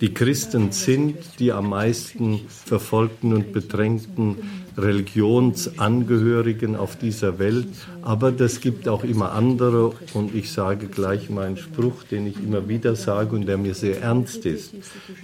[0.00, 4.38] Die Christen sind die am meisten verfolgten und bedrängten
[4.76, 7.68] Religionsangehörigen auf dieser Welt,
[8.02, 12.68] aber das gibt auch immer andere und ich sage gleich meinen Spruch, den ich immer
[12.68, 14.74] wieder sage und der mir sehr ernst ist.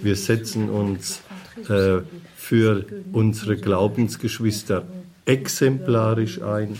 [0.01, 1.19] Wir setzen uns
[1.67, 1.99] äh,
[2.37, 4.87] für unsere Glaubensgeschwister
[5.25, 6.77] exemplarisch ein,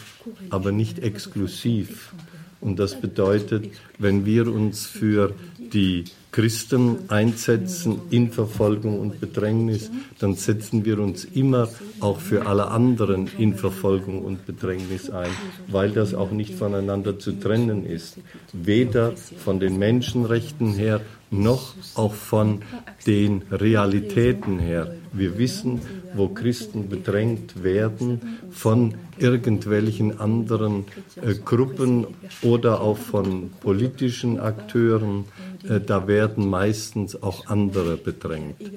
[0.49, 2.13] aber nicht exklusiv.
[2.61, 10.35] Und das bedeutet, wenn wir uns für die Christen einsetzen in Verfolgung und Bedrängnis, dann
[10.35, 11.69] setzen wir uns immer
[12.01, 15.31] auch für alle anderen in Verfolgung und Bedrängnis ein,
[15.67, 18.17] weil das auch nicht voneinander zu trennen ist.
[18.51, 22.63] Weder von den Menschenrechten her noch auch von
[23.07, 24.93] den Realitäten her.
[25.17, 25.79] Wir wissen,
[26.13, 30.85] wo Christen bedrängt werden von irgendwelchen anderen
[31.21, 32.07] äh, Gruppen
[32.41, 35.25] oder auch von politischen Akteuren,
[35.67, 38.71] äh, da werden meistens auch andere bedrängt.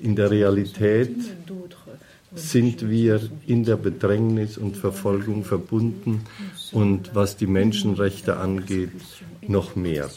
[0.00, 1.16] In der Realität
[2.34, 6.22] sind wir in der Bedrängnis und Verfolgung verbunden
[6.72, 8.90] und was die Menschenrechte angeht,
[9.46, 10.10] noch mehr.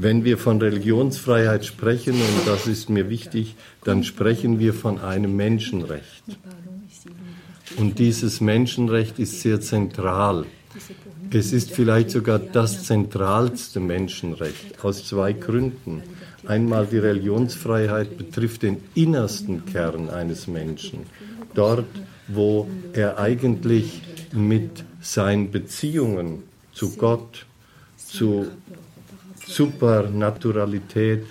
[0.00, 5.36] Wenn wir von Religionsfreiheit sprechen, und das ist mir wichtig, dann sprechen wir von einem
[5.36, 6.22] Menschenrecht.
[7.76, 10.46] Und dieses Menschenrecht ist sehr zentral
[11.30, 16.02] es ist vielleicht sogar das zentralste Menschenrecht aus zwei Gründen.
[16.46, 21.00] Einmal die Religionsfreiheit betrifft den innersten Kern eines Menschen.
[21.54, 21.86] Dort,
[22.28, 27.46] wo er eigentlich mit seinen Beziehungen zu Gott,
[27.96, 28.46] zu
[29.48, 31.24] Supernaturalität,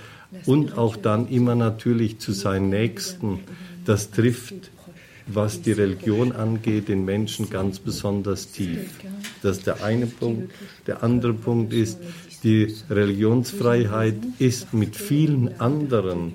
[0.46, 3.40] und auch dann immer natürlich zu seinen Nächsten.
[3.86, 4.72] Das trifft,
[5.26, 9.00] was die Religion angeht, den Menschen ganz besonders tief.
[9.42, 10.52] Das ist der eine Punkt.
[10.86, 12.00] Der andere Punkt ist,
[12.44, 16.34] die Religionsfreiheit ist mit vielen anderen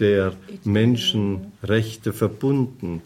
[0.00, 0.32] der
[0.64, 3.02] Menschenrechte verbunden.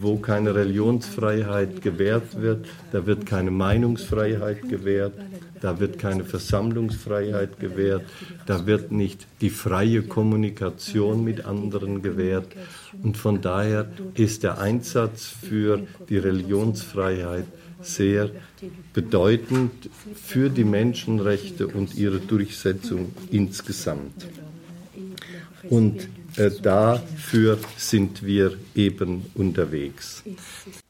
[0.00, 5.14] Wo keine Religionsfreiheit gewährt wird, da wird keine Meinungsfreiheit gewährt,
[5.60, 8.04] da wird keine Versammlungsfreiheit gewährt,
[8.46, 12.46] da wird nicht die freie Kommunikation mit anderen gewährt.
[13.02, 17.46] Und von daher ist der Einsatz für die Religionsfreiheit
[17.82, 18.30] sehr
[18.92, 24.26] bedeutend für die Menschenrechte und ihre Durchsetzung insgesamt.
[25.68, 30.22] Und äh, dafür sind wir eben unterwegs.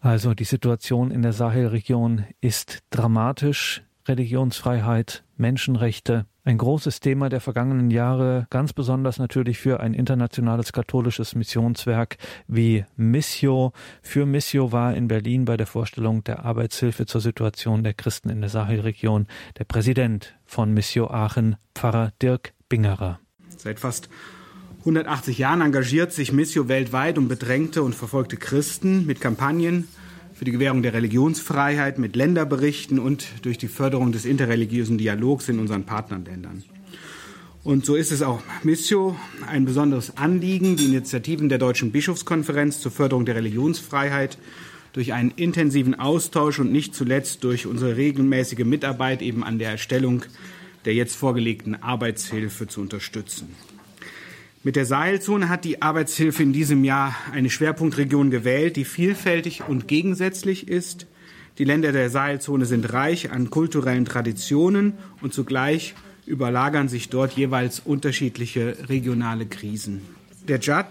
[0.01, 3.83] Also die Situation in der Sahelregion ist dramatisch.
[4.09, 11.35] Religionsfreiheit, Menschenrechte, ein großes Thema der vergangenen Jahre, ganz besonders natürlich für ein internationales katholisches
[11.35, 12.17] Missionswerk
[12.49, 13.73] wie Missio.
[14.03, 18.41] Für Missio war in Berlin bei der Vorstellung der Arbeitshilfe zur Situation der Christen in
[18.41, 19.27] der Sahelregion
[19.59, 23.21] der Präsident von Missio Aachen, Pfarrer Dirk Bingerer.
[23.57, 24.09] Seit fast
[24.81, 29.87] 180 Jahren engagiert sich Missio weltweit um bedrängte und verfolgte Christen mit Kampagnen
[30.33, 35.59] für die Gewährung der Religionsfreiheit, mit Länderberichten und durch die Förderung des interreligiösen Dialogs in
[35.59, 36.65] unseren Partnerländern.
[37.63, 39.17] Und so ist es auch Missio
[39.47, 44.39] ein besonderes Anliegen, die Initiativen der Deutschen Bischofskonferenz zur Förderung der Religionsfreiheit
[44.95, 50.23] durch einen intensiven Austausch und nicht zuletzt durch unsere regelmäßige Mitarbeit eben an der Erstellung
[50.87, 53.55] der jetzt vorgelegten Arbeitshilfe zu unterstützen.
[54.63, 59.89] Mit der Sahelzone hat die Arbeitshilfe in diesem Jahr eine Schwerpunktregion gewählt, die vielfältig und
[59.89, 61.07] gegensätzlich ist.
[61.57, 65.95] Die Länder der Sahelzone sind reich an kulturellen Traditionen und zugleich
[66.27, 70.03] überlagern sich dort jeweils unterschiedliche regionale Krisen.
[70.47, 70.89] Der Dschad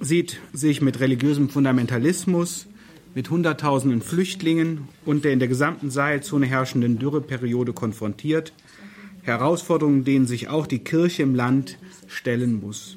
[0.00, 2.66] sieht sich mit religiösem Fundamentalismus,
[3.14, 8.52] mit Hunderttausenden Flüchtlingen und der in der gesamten Sahelzone herrschenden Dürreperiode konfrontiert.
[9.24, 12.96] Herausforderungen, denen sich auch die Kirche im Land stellen muss.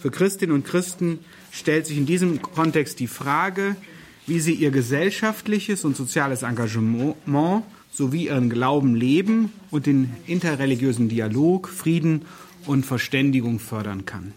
[0.00, 3.76] Für Christinnen und Christen stellt sich in diesem Kontext die Frage,
[4.26, 7.16] wie sie ihr gesellschaftliches und soziales Engagement
[7.90, 12.22] sowie ihren Glauben leben und den interreligiösen Dialog, Frieden
[12.66, 14.32] und Verständigung fördern kann.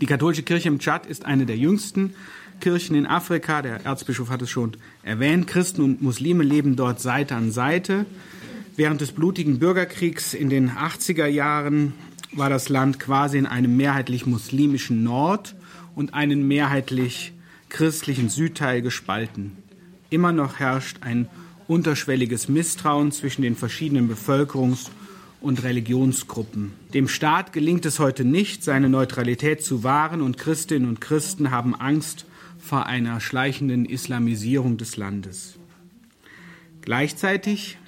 [0.00, 2.14] Die katholische Kirche im Tschad ist eine der jüngsten
[2.60, 3.62] Kirchen in Afrika.
[3.62, 5.46] Der Erzbischof hat es schon erwähnt.
[5.46, 8.06] Christen und Muslime leben dort Seite an Seite.
[8.76, 11.94] Während des blutigen Bürgerkriegs in den 80er Jahren
[12.32, 15.54] war das Land quasi in einem mehrheitlich muslimischen Nord
[15.94, 17.32] und einen mehrheitlich
[17.70, 19.56] christlichen Südteil gespalten.
[20.10, 21.26] Immer noch herrscht ein
[21.68, 24.90] unterschwelliges Misstrauen zwischen den verschiedenen Bevölkerungs-
[25.40, 26.72] und Religionsgruppen.
[26.92, 31.74] Dem Staat gelingt es heute nicht, seine Neutralität zu wahren, und Christinnen und Christen haben
[31.74, 32.26] Angst
[32.58, 35.58] vor einer schleichenden Islamisierung des Landes.
[36.82, 37.78] Gleichzeitig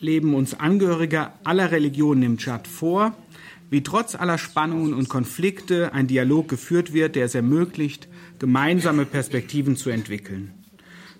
[0.00, 3.16] leben uns Angehörige aller Religionen im Tschad vor,
[3.70, 9.76] wie trotz aller Spannungen und Konflikte ein Dialog geführt wird, der es ermöglicht, gemeinsame Perspektiven
[9.76, 10.52] zu entwickeln.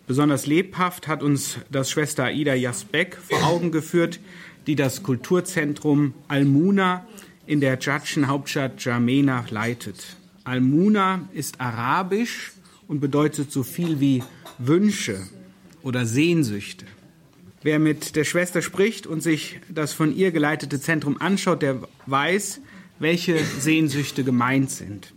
[0.07, 4.21] Besonders lebhaft hat uns das Schwester Aida Jasbek vor Augen geführt,
[4.67, 7.07] die das Kulturzentrum Almuna
[7.47, 10.17] in der tschadischen Hauptstadt Jamena leitet.
[10.45, 12.53] Almuna ist arabisch
[12.87, 14.23] und bedeutet so viel wie
[14.59, 15.19] Wünsche
[15.83, 16.87] oder Sehnsüchte.
[17.67, 22.61] Wer mit der Schwester spricht und sich das von ihr geleitete Zentrum anschaut, der weiß,
[23.01, 25.13] welche Sehnsüchte gemeint sind.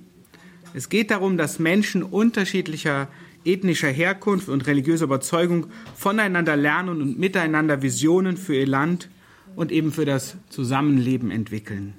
[0.74, 3.08] Es geht darum, dass Menschen unterschiedlicher
[3.46, 9.10] ethnischer Herkunft und religiöser Überzeugung voneinander lernen und miteinander Visionen für ihr Land
[9.56, 11.94] und eben für das Zusammenleben entwickeln.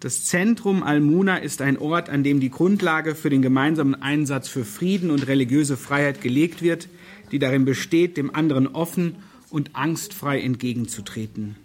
[0.00, 4.64] Das Zentrum Almuna ist ein Ort, an dem die Grundlage für den gemeinsamen Einsatz für
[4.64, 6.88] Frieden und religiöse Freiheit gelegt wird,
[7.32, 9.16] die darin besteht, dem anderen offen
[9.50, 11.56] und angstfrei entgegenzutreten.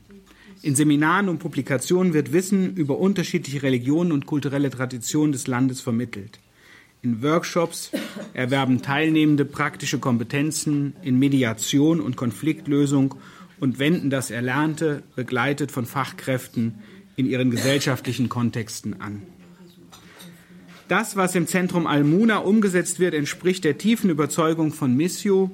[0.62, 6.40] In Seminaren und Publikationen wird Wissen über unterschiedliche Religionen und kulturelle Traditionen des Landes vermittelt.
[7.02, 7.92] In Workshops
[8.34, 13.16] erwerben Teilnehmende praktische Kompetenzen in Mediation und Konfliktlösung
[13.62, 16.76] und wenden das Erlernte, begleitet von Fachkräften,
[17.16, 19.22] in ihren gesellschaftlichen Kontexten an.
[20.90, 25.52] Das, was im Zentrum Almuna umgesetzt wird, entspricht der tiefen Überzeugung von Missio.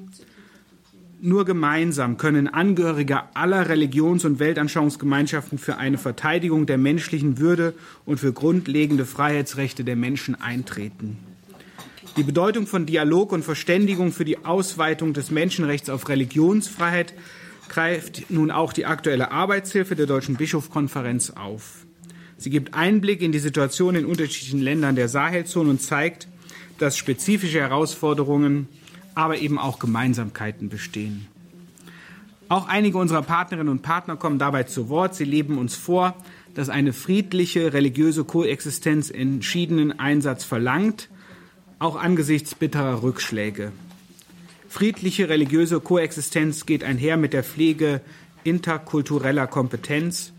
[1.20, 7.74] Nur gemeinsam können Angehörige aller Religions- und Weltanschauungsgemeinschaften für eine Verteidigung der menschlichen Würde
[8.06, 11.18] und für grundlegende Freiheitsrechte der Menschen eintreten.
[12.16, 17.12] Die Bedeutung von Dialog und Verständigung für die Ausweitung des Menschenrechts auf Religionsfreiheit
[17.68, 21.85] greift nun auch die aktuelle Arbeitshilfe der Deutschen Bischofskonferenz auf.
[22.38, 26.28] Sie gibt Einblick in die Situation in unterschiedlichen Ländern der Sahelzone und zeigt,
[26.78, 28.68] dass spezifische Herausforderungen,
[29.14, 31.26] aber eben auch Gemeinsamkeiten bestehen.
[32.48, 35.14] Auch einige unserer Partnerinnen und Partner kommen dabei zu Wort.
[35.14, 36.14] Sie leben uns vor,
[36.54, 41.08] dass eine friedliche religiöse Koexistenz entschiedenen Einsatz verlangt,
[41.78, 43.72] auch angesichts bitterer Rückschläge.
[44.68, 48.00] Friedliche religiöse Koexistenz geht einher mit der Pflege
[48.44, 50.32] interkultureller Kompetenz,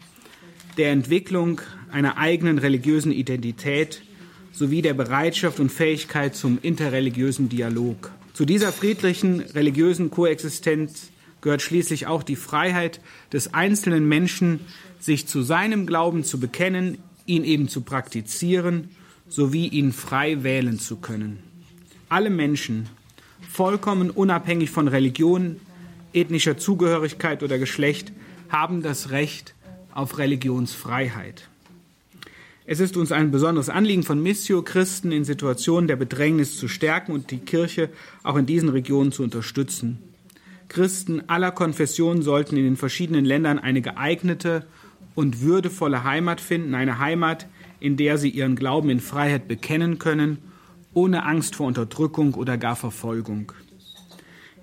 [0.78, 1.62] der Entwicklung
[1.92, 4.02] einer eigenen religiösen Identität
[4.52, 8.12] sowie der Bereitschaft und Fähigkeit zum interreligiösen Dialog.
[8.34, 11.12] Zu dieser friedlichen religiösen Koexistenz
[11.42, 13.02] gehört schließlich auch die Freiheit
[13.32, 14.60] des einzelnen Menschen,
[15.00, 18.90] sich zu seinem Glauben zu bekennen, ihn eben zu praktizieren,
[19.28, 21.40] sowie ihn frei wählen zu können.
[22.10, 22.88] Alle Menschen,
[23.50, 25.58] vollkommen unabhängig von Religion,
[26.14, 28.14] ethnischer Zugehörigkeit oder Geschlecht,
[28.50, 29.54] haben das Recht
[29.98, 31.50] auf Religionsfreiheit.
[32.68, 37.14] Es ist uns ein besonderes Anliegen von Missio, Christen in Situationen der Bedrängnis zu stärken
[37.14, 37.90] und die Kirche
[38.22, 39.98] auch in diesen Regionen zu unterstützen.
[40.68, 44.68] Christen aller Konfessionen sollten in den verschiedenen Ländern eine geeignete
[45.16, 47.48] und würdevolle Heimat finden, eine Heimat,
[47.80, 50.38] in der sie ihren Glauben in Freiheit bekennen können,
[50.94, 53.52] ohne Angst vor Unterdrückung oder gar Verfolgung.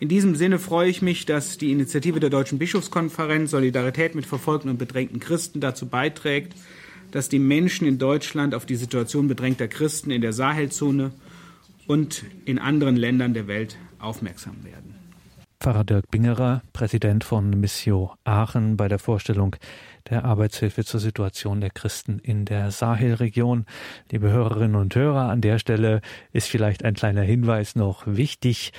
[0.04, 4.68] In diesem Sinne freue ich mich, dass die Initiative der Deutschen Bischofskonferenz Solidarität mit verfolgten
[4.68, 6.52] und bedrängten Christen dazu beiträgt,
[7.10, 11.12] dass die Menschen in Deutschland auf die Situation bedrängter Christen in der Sahelzone
[11.86, 14.94] und in anderen Ländern der Welt aufmerksam werden.
[15.58, 19.56] Pfarrer Dirk Bingerer, Präsident von Missio Aachen, bei der Vorstellung
[20.10, 23.64] der Arbeitshilfe zur Situation der Christen in der Sahelregion.
[24.12, 28.74] Liebe Hörerinnen und Hörer, an der Stelle ist vielleicht ein kleiner Hinweis noch wichtig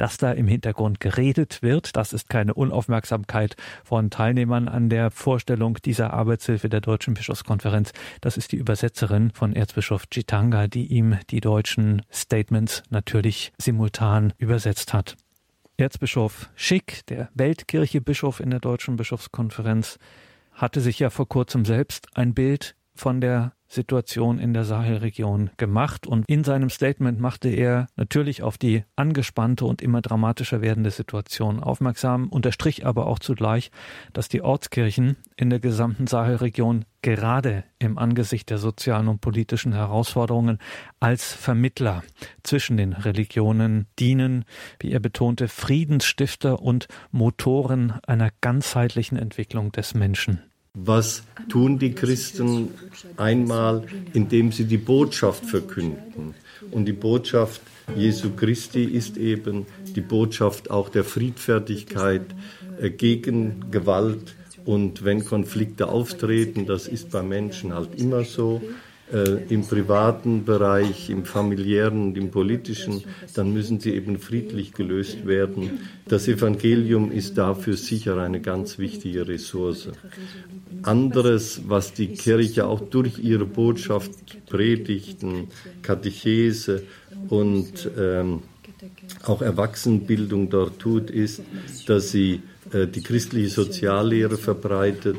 [0.00, 1.94] dass da im Hintergrund geredet wird.
[1.94, 7.92] Das ist keine Unaufmerksamkeit von Teilnehmern an der Vorstellung dieser Arbeitshilfe der Deutschen Bischofskonferenz.
[8.22, 14.94] Das ist die Übersetzerin von Erzbischof Chitanga, die ihm die deutschen Statements natürlich simultan übersetzt
[14.94, 15.16] hat.
[15.76, 19.98] Erzbischof Schick, der Weltkirche-Bischof in der Deutschen Bischofskonferenz,
[20.52, 26.04] hatte sich ja vor kurzem selbst ein Bild von der Situation in der Sahelregion gemacht
[26.04, 31.60] und in seinem Statement machte er natürlich auf die angespannte und immer dramatischer werdende Situation
[31.60, 33.70] aufmerksam, unterstrich aber auch zugleich,
[34.12, 40.58] dass die Ortskirchen in der gesamten Sahelregion gerade im Angesicht der sozialen und politischen Herausforderungen
[40.98, 42.02] als Vermittler
[42.42, 44.44] zwischen den Religionen dienen,
[44.80, 50.49] wie er betonte, Friedensstifter und Motoren einer ganzheitlichen Entwicklung des Menschen.
[50.74, 52.70] Was tun die Christen
[53.16, 56.34] einmal, indem sie die Botschaft verkünden?
[56.70, 57.60] Und die Botschaft
[57.96, 59.66] Jesu Christi ist eben
[59.96, 62.22] die Botschaft auch der Friedfertigkeit
[62.80, 64.36] äh, gegen Gewalt.
[64.64, 68.62] Und wenn Konflikte auftreten, das ist bei Menschen halt immer so,
[69.12, 73.02] äh, im privaten Bereich, im familiären und im politischen,
[73.34, 75.80] dann müssen sie eben friedlich gelöst werden.
[76.06, 79.88] Das Evangelium ist dafür sicher eine ganz wichtige Ressource.
[80.82, 84.12] Anderes, was die Kirche auch durch ihre Botschaft,
[84.46, 85.48] Predigten,
[85.82, 86.82] Katechese
[87.28, 88.42] und ähm,
[89.24, 91.42] auch Erwachsenenbildung dort tut, ist,
[91.86, 92.42] dass sie
[92.72, 95.16] die christliche Soziallehre verbreitet,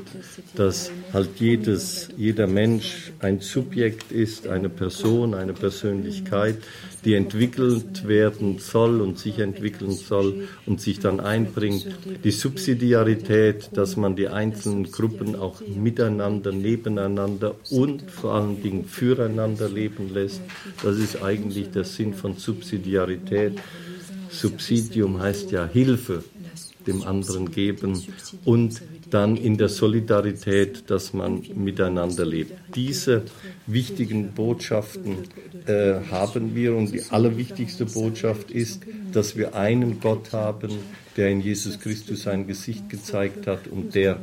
[0.56, 6.58] dass halt jedes, jeder Mensch ein Subjekt ist, eine Person, eine Persönlichkeit,
[7.04, 11.88] die entwickelt werden soll und sich entwickeln soll und sich dann einbringt.
[12.24, 19.68] Die Subsidiarität, dass man die einzelnen Gruppen auch miteinander, nebeneinander und vor allen Dingen füreinander
[19.68, 20.42] leben lässt,
[20.84, 23.60] das ist eigentlich der Sinn von Subsidiarität.
[24.30, 26.24] Subsidium heißt ja Hilfe
[26.88, 28.02] dem anderen geben
[28.46, 32.54] und dann in der Solidarität, dass man miteinander lebt.
[32.76, 33.24] Diese
[33.68, 35.18] wichtigen Botschaften
[35.66, 40.72] äh, haben wir und die allerwichtigste Botschaft ist, dass wir einen Gott haben,
[41.18, 44.20] der in Jesus Christus sein Gesicht gezeigt hat und der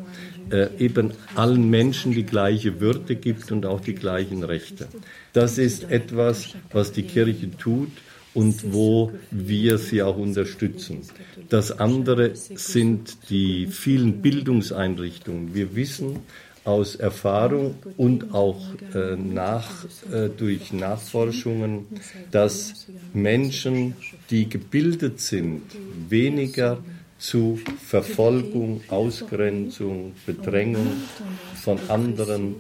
[0.51, 4.89] äh, eben allen Menschen die gleiche Würde gibt und auch die gleichen Rechte.
[5.33, 7.91] Das ist etwas, was die Kirche tut
[8.35, 11.01] und wo wir sie auch unterstützen.
[11.49, 15.55] Das andere sind die vielen Bildungseinrichtungen.
[15.55, 16.21] Wir wissen
[16.65, 18.61] aus Erfahrung und auch
[18.95, 21.87] äh, nach, äh, durch Nachforschungen,
[22.31, 23.95] dass Menschen,
[24.31, 25.63] die gebildet sind,
[26.09, 26.79] weniger
[27.19, 30.93] zu Verfolgung, Ausgrenzung, Bedrängung
[31.55, 32.57] von anderen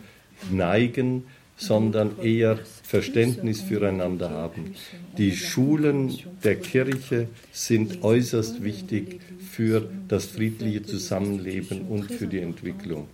[0.51, 1.25] neigen,
[1.59, 4.75] sondern eher Verständnis füreinander haben.
[5.19, 13.09] Die Schulen der Kirche sind äußerst wichtig für das friedliche Zusammenleben und für die Entwicklung.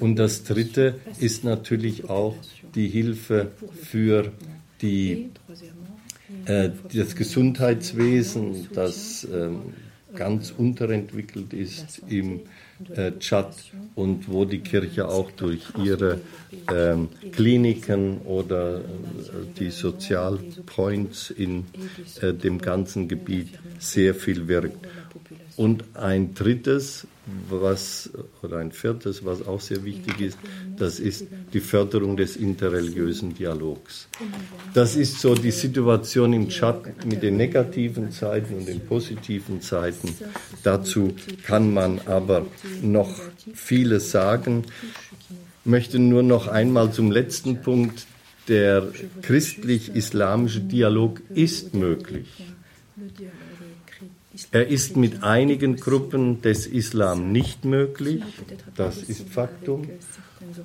[0.00, 2.36] Und das Dritte ist natürlich auch
[2.74, 4.32] die Hilfe für
[4.80, 5.28] die,
[6.46, 9.50] äh, das Gesundheitswesen, das äh,
[10.16, 12.40] ganz unterentwickelt ist im
[12.94, 13.54] äh, Tschad
[13.94, 16.20] und wo die Kirche auch durch ihre
[16.72, 18.82] ähm, Kliniken oder äh,
[19.58, 21.66] die Sozialpoints in
[22.20, 24.86] äh, dem ganzen Gebiet sehr viel wirkt.
[25.56, 27.06] Und ein drittes,
[27.48, 28.10] was,
[28.42, 30.38] oder ein viertes, was auch sehr wichtig ist,
[30.76, 34.08] das ist die Förderung des interreligiösen Dialogs.
[34.74, 40.14] Das ist so die Situation im Chat mit den negativen Seiten und den positiven Seiten.
[40.62, 41.14] Dazu
[41.44, 42.46] kann man aber
[42.82, 43.10] noch
[43.54, 44.64] vieles sagen.
[45.64, 48.06] Ich möchte nur noch einmal zum letzten Punkt.
[48.48, 48.88] Der
[49.22, 52.26] christlich-islamische Dialog ist möglich.
[54.52, 58.22] Er ist mit einigen Gruppen des Islam nicht möglich,
[58.76, 59.88] das ist Faktum,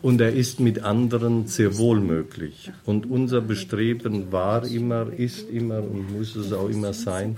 [0.02, 2.72] und er ist mit anderen sehr wohl möglich.
[2.86, 7.38] Und unser Bestreben war immer, ist immer und muss es auch immer sein,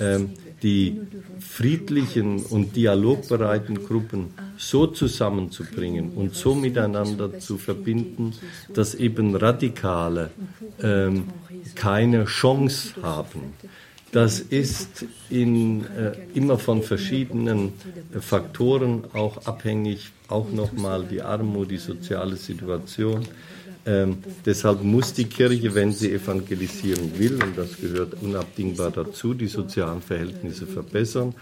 [0.00, 0.30] ähm,
[0.62, 1.00] die
[1.40, 8.32] friedlichen und dialogbereiten Gruppen so zusammenzubringen und so miteinander zu verbinden,
[8.72, 10.30] dass eben Radikale
[10.80, 11.24] ähm,
[11.74, 13.52] keine Chance haben.
[14.14, 17.72] Das ist in, äh, immer von verschiedenen
[18.14, 23.26] äh, Faktoren auch abhängig, auch nochmal die Armut, die soziale Situation.
[23.84, 29.48] Ähm, deshalb muss die Kirche, wenn sie evangelisieren will, und das gehört unabdingbar dazu, die
[29.48, 31.34] sozialen Verhältnisse verbessern,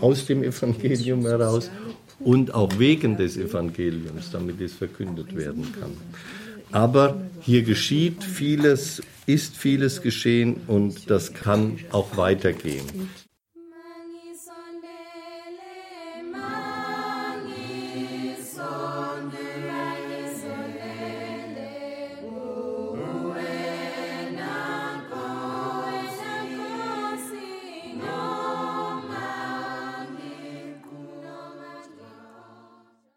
[0.00, 1.70] aus dem Evangelium heraus
[2.18, 5.92] und auch wegen des Evangeliums, damit es verkündet werden kann.
[6.72, 13.10] Aber hier geschieht vieles ist vieles geschehen und das kann auch weitergehen.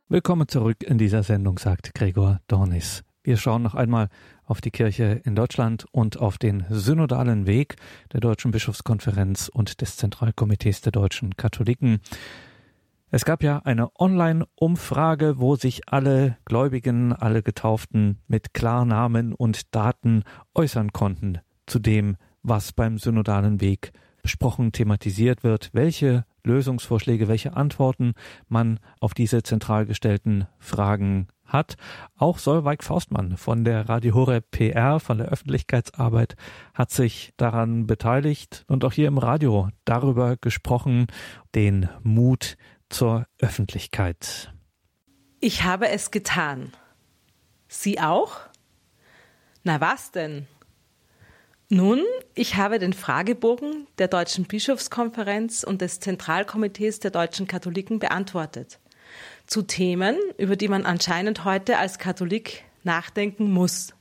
[0.10, 3.02] Willkommen zurück in dieser Sendung, sagt Gregor Dornis.
[3.24, 4.10] Wir schauen noch einmal
[4.46, 7.76] auf die Kirche in Deutschland und auf den synodalen Weg
[8.14, 12.00] der Deutschen Bischofskonferenz und des Zentralkomitees der deutschen Katholiken.
[13.12, 20.24] Es gab ja eine Online-Umfrage, wo sich alle Gläubigen, alle Getauften mit Klarnamen und Daten
[20.56, 23.92] äußern konnten zu dem, was beim synodalen Weg
[24.24, 28.14] besprochen, thematisiert wird, welche Lösungsvorschläge, welche Antworten
[28.48, 31.76] man auf diese zentral gestellten Fragen hat.
[32.16, 36.36] Auch Solveig Faustmann von der Radio Horeb PR, von der Öffentlichkeitsarbeit,
[36.74, 41.08] hat sich daran beteiligt und auch hier im Radio darüber gesprochen,
[41.56, 42.58] den Mut
[42.90, 44.54] zur Öffentlichkeit.
[45.40, 46.72] Ich habe es getan.
[47.68, 48.38] Sie auch?
[49.64, 50.48] Na was denn?
[51.70, 52.02] Nun,
[52.36, 58.80] ich habe den Fragebogen der Deutschen Bischofskonferenz und des Zentralkomitees der deutschen Katholiken beantwortet
[59.52, 63.94] zu Themen, über die man anscheinend heute als Katholik nachdenken muss.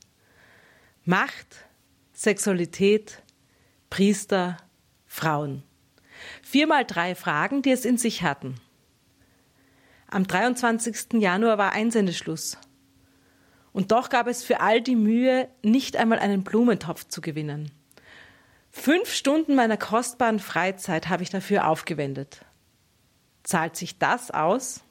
[1.03, 1.65] Macht,
[2.13, 3.21] Sexualität,
[3.89, 4.55] Priester,
[5.05, 5.63] Frauen.
[6.41, 8.61] Viermal drei Fragen, die es in sich hatten.
[10.07, 11.19] Am 23.
[11.19, 12.57] Januar war Einsendeschluss.
[13.73, 17.71] Und doch gab es für all die Mühe, nicht einmal einen Blumentopf zu gewinnen.
[18.69, 22.45] Fünf Stunden meiner kostbaren Freizeit habe ich dafür aufgewendet.
[23.43, 24.85] Zahlt sich das aus?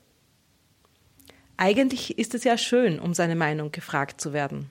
[1.61, 4.71] Eigentlich ist es ja schön, um seine Meinung gefragt zu werden.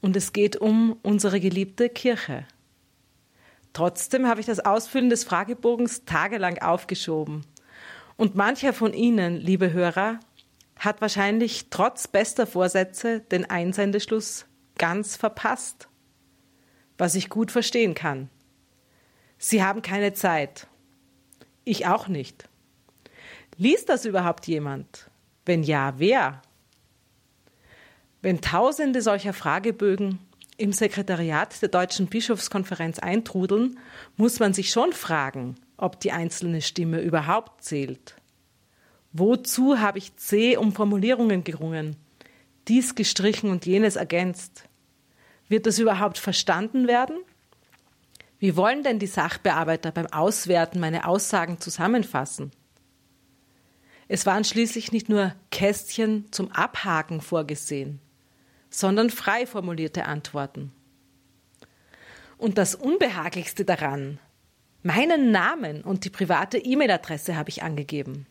[0.00, 2.46] Und es geht um unsere geliebte Kirche.
[3.74, 7.44] Trotzdem habe ich das Ausfüllen des Fragebogens tagelang aufgeschoben.
[8.16, 10.20] Und mancher von Ihnen, liebe Hörer,
[10.78, 14.46] hat wahrscheinlich trotz bester Vorsätze den Einsendeschluss
[14.78, 15.86] ganz verpasst.
[16.96, 18.30] Was ich gut verstehen kann.
[19.36, 20.66] Sie haben keine Zeit.
[21.64, 22.48] Ich auch nicht.
[23.58, 25.09] Liest das überhaupt jemand?
[25.44, 26.42] Wenn ja, wer?
[28.22, 30.18] Wenn Tausende solcher Fragebögen
[30.58, 33.78] im Sekretariat der Deutschen Bischofskonferenz eintrudeln,
[34.16, 38.16] muss man sich schon fragen, ob die einzelne Stimme überhaupt zählt.
[39.12, 41.96] Wozu habe ich C um Formulierungen gerungen,
[42.68, 44.64] dies gestrichen und jenes ergänzt?
[45.48, 47.16] Wird das überhaupt verstanden werden?
[48.38, 52.52] Wie wollen denn die Sachbearbeiter beim Auswerten meine Aussagen zusammenfassen?
[54.12, 58.00] Es waren schließlich nicht nur Kästchen zum Abhaken vorgesehen.
[58.72, 60.72] sondern frei formulierte Antworten.
[62.38, 64.20] Und das Unbehaglichste daran,
[64.84, 68.26] meinen Namen und die private E-Mail-Adresse habe ich angegeben.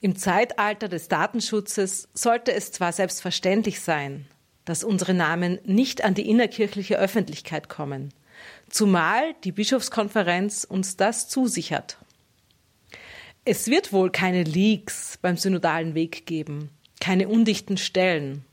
[0.00, 4.26] Im Zeitalter des Datenschutzes sollte es zwar selbstverständlich sein,
[4.64, 8.14] dass unsere Namen nicht an die innerkirchliche Öffentlichkeit kommen,
[8.70, 11.98] zumal die Bischofskonferenz uns das zusichert.
[13.48, 16.68] Es wird wohl keine Leaks beim synodalen Weg geben,
[17.00, 18.44] keine undichten Stellen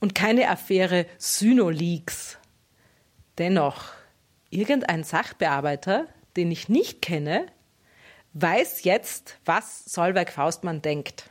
[0.00, 2.38] und keine Affäre Synoleaks.
[3.36, 3.92] Dennoch,
[4.48, 6.06] irgendein Sachbearbeiter,
[6.38, 7.44] den ich nicht kenne,
[8.32, 11.28] weiß jetzt, was Solveig Faustmann denkt.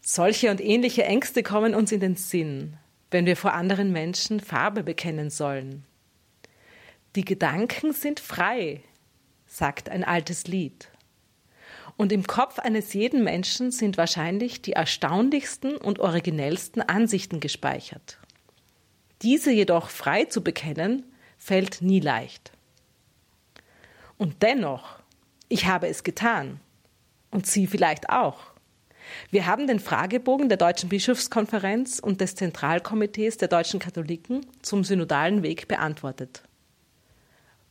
[0.00, 2.78] Solche und ähnliche Ängste kommen uns in den Sinn,
[3.10, 5.84] wenn wir vor anderen Menschen Farbe bekennen sollen.
[7.14, 8.80] Die Gedanken sind frei,
[9.56, 10.88] sagt ein altes Lied.
[11.96, 18.18] Und im Kopf eines jeden Menschen sind wahrscheinlich die erstaunlichsten und originellsten Ansichten gespeichert.
[19.22, 21.04] Diese jedoch frei zu bekennen,
[21.38, 22.52] fällt nie leicht.
[24.18, 24.98] Und dennoch,
[25.48, 26.60] ich habe es getan.
[27.30, 28.52] Und Sie vielleicht auch.
[29.30, 35.42] Wir haben den Fragebogen der Deutschen Bischofskonferenz und des Zentralkomitees der deutschen Katholiken zum synodalen
[35.42, 36.42] Weg beantwortet.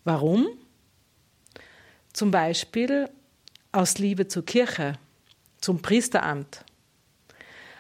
[0.04, 0.48] Warum?
[2.16, 3.10] Zum Beispiel
[3.74, 4.94] aus Liebe zur Kirche,
[5.60, 6.64] zum Priesteramt,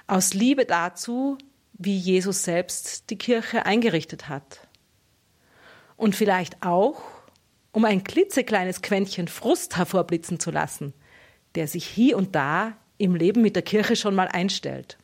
[0.07, 1.38] aus Liebe dazu,
[1.71, 4.67] wie Jesus selbst die Kirche eingerichtet hat.
[5.95, 7.01] Und vielleicht auch,
[7.71, 10.93] um ein klitzekleines Quäntchen Frust hervorblitzen zu lassen,
[11.55, 14.97] der sich hier und da im Leben mit der Kirche schon mal einstellt.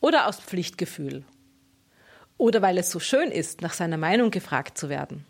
[0.00, 1.22] Oder aus Pflichtgefühl.
[2.38, 5.26] Oder weil es so schön ist, nach seiner Meinung gefragt zu werden.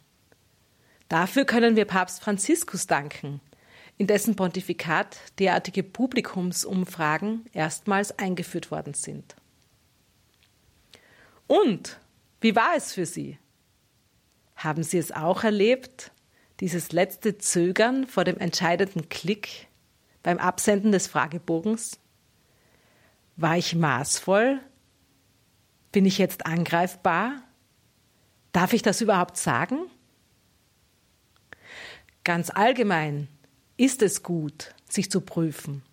[1.08, 3.40] Dafür können wir Papst Franziskus danken,
[3.96, 9.36] in dessen Pontifikat derartige Publikumsumfragen erstmals eingeführt worden sind.
[11.46, 12.00] Und
[12.40, 13.38] wie war es für Sie?
[14.56, 16.10] Haben Sie es auch erlebt,
[16.60, 19.68] dieses letzte Zögern vor dem entscheidenden Klick
[20.22, 22.00] beim Absenden des Fragebogens?
[23.36, 24.60] War ich maßvoll?
[25.92, 27.42] Bin ich jetzt angreifbar?
[28.52, 29.78] Darf ich das überhaupt sagen?
[32.26, 33.28] Ganz allgemein
[33.76, 35.84] ist es gut, sich zu prüfen.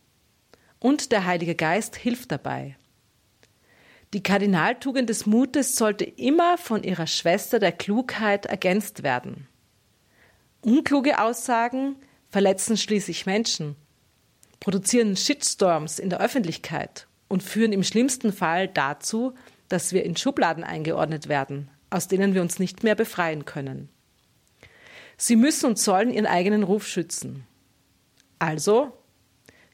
[0.79, 2.75] Und der Heilige Geist hilft dabei.
[4.15, 9.47] Die Kardinaltugend des Mutes sollte immer von ihrer Schwester der Klugheit ergänzt werden.
[10.61, 11.97] Unkluge Aussagen
[12.31, 13.75] verletzen schließlich Menschen,
[14.59, 19.35] produzieren Shitstorms in der Öffentlichkeit und führen im schlimmsten Fall dazu,
[19.67, 23.92] dass wir in Schubladen eingeordnet werden, aus denen wir uns nicht mehr befreien können.
[25.25, 27.47] Sie müssen und sollen ihren eigenen Ruf schützen.
[28.39, 28.91] Also,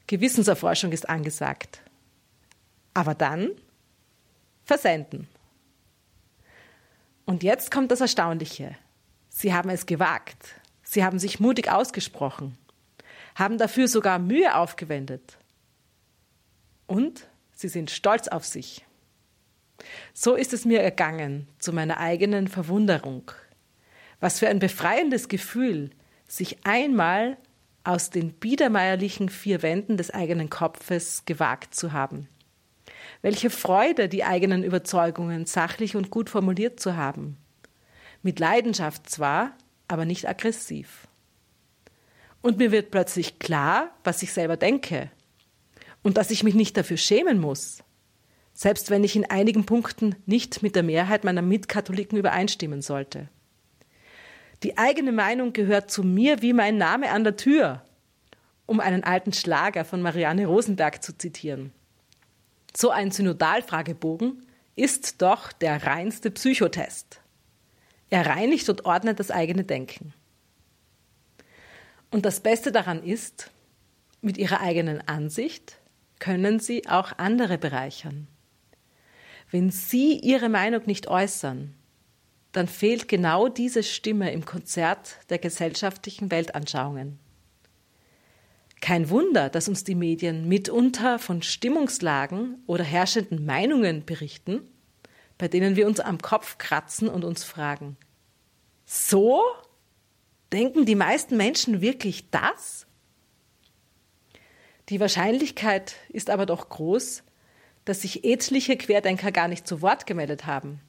[0.06, 1.82] Gewissenserforschung ist angesagt.
[2.94, 3.50] Aber dann
[4.62, 5.26] versenden.
[7.24, 8.76] Und jetzt kommt das Erstaunliche.
[9.28, 10.54] Sie haben es gewagt.
[10.84, 12.56] Sie haben sich mutig ausgesprochen,
[13.34, 15.36] haben dafür sogar Mühe aufgewendet.
[16.86, 17.26] Und
[17.56, 18.86] sie sind stolz auf sich.
[20.14, 23.32] So ist es mir ergangen, zu meiner eigenen Verwunderung.
[24.20, 25.90] Was für ein befreiendes Gefühl,
[26.26, 27.36] sich einmal
[27.84, 32.28] aus den biedermeierlichen vier Wänden des eigenen Kopfes gewagt zu haben.
[33.22, 37.36] Welche Freude, die eigenen Überzeugungen sachlich und gut formuliert zu haben.
[38.22, 39.52] Mit Leidenschaft zwar,
[39.88, 41.08] aber nicht aggressiv.
[42.42, 45.10] Und mir wird plötzlich klar, was ich selber denke.
[46.02, 47.82] Und dass ich mich nicht dafür schämen muss.
[48.52, 53.28] Selbst wenn ich in einigen Punkten nicht mit der Mehrheit meiner Mitkatholiken übereinstimmen sollte.
[54.62, 57.82] Die eigene Meinung gehört zu mir wie mein Name an der Tür,
[58.66, 61.72] um einen alten Schlager von Marianne Rosenberg zu zitieren.
[62.76, 64.46] So ein Synodalfragebogen
[64.76, 67.20] ist doch der reinste Psychotest.
[68.10, 70.12] Er reinigt und ordnet das eigene Denken.
[72.10, 73.50] Und das Beste daran ist,
[74.20, 75.78] mit ihrer eigenen Ansicht
[76.18, 78.26] können sie auch andere bereichern.
[79.50, 81.74] Wenn sie ihre Meinung nicht äußern,
[82.52, 87.18] dann fehlt genau diese Stimme im Konzert der gesellschaftlichen Weltanschauungen.
[88.80, 94.62] Kein Wunder, dass uns die Medien mitunter von Stimmungslagen oder herrschenden Meinungen berichten,
[95.38, 97.96] bei denen wir uns am Kopf kratzen und uns fragen,
[98.86, 99.42] so?
[100.52, 102.88] Denken die meisten Menschen wirklich das?
[104.88, 107.22] Die Wahrscheinlichkeit ist aber doch groß,
[107.84, 110.80] dass sich etliche Querdenker gar nicht zu Wort gemeldet haben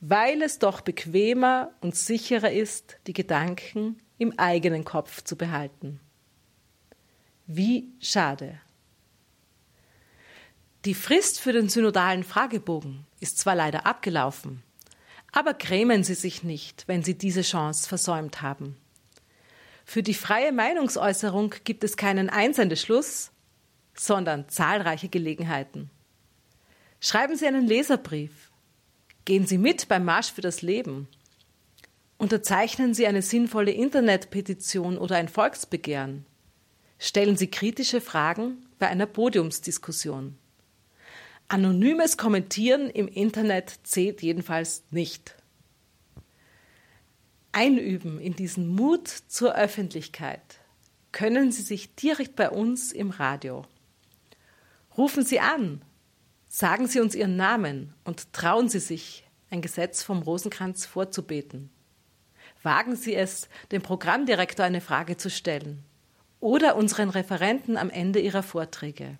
[0.00, 6.00] weil es doch bequemer und sicherer ist, die Gedanken im eigenen Kopf zu behalten.
[7.46, 8.60] Wie schade.
[10.84, 14.62] Die Frist für den synodalen Fragebogen ist zwar leider abgelaufen,
[15.32, 18.76] aber grämen Sie sich nicht, wenn Sie diese Chance versäumt haben.
[19.84, 23.30] Für die freie Meinungsäußerung gibt es keinen Einsendeschluss,
[23.94, 25.90] sondern zahlreiche Gelegenheiten.
[27.00, 28.45] Schreiben Sie einen Leserbrief.
[29.26, 31.08] Gehen Sie mit beim Marsch für das Leben.
[32.16, 36.24] Unterzeichnen Sie eine sinnvolle Internetpetition oder ein Volksbegehren.
[36.98, 40.38] Stellen Sie kritische Fragen bei einer Podiumsdiskussion.
[41.48, 45.34] Anonymes Kommentieren im Internet zählt jedenfalls nicht.
[47.50, 50.60] Einüben in diesen Mut zur Öffentlichkeit
[51.10, 53.64] können Sie sich direkt bei uns im Radio.
[54.96, 55.82] Rufen Sie an,
[56.56, 61.68] sagen Sie uns Ihren Namen und trauen Sie sich, ein Gesetz vom Rosenkranz vorzubeten.
[62.62, 65.84] Wagen Sie es, dem Programmdirektor eine Frage zu stellen
[66.40, 69.18] oder unseren Referenten am Ende ihrer Vorträge.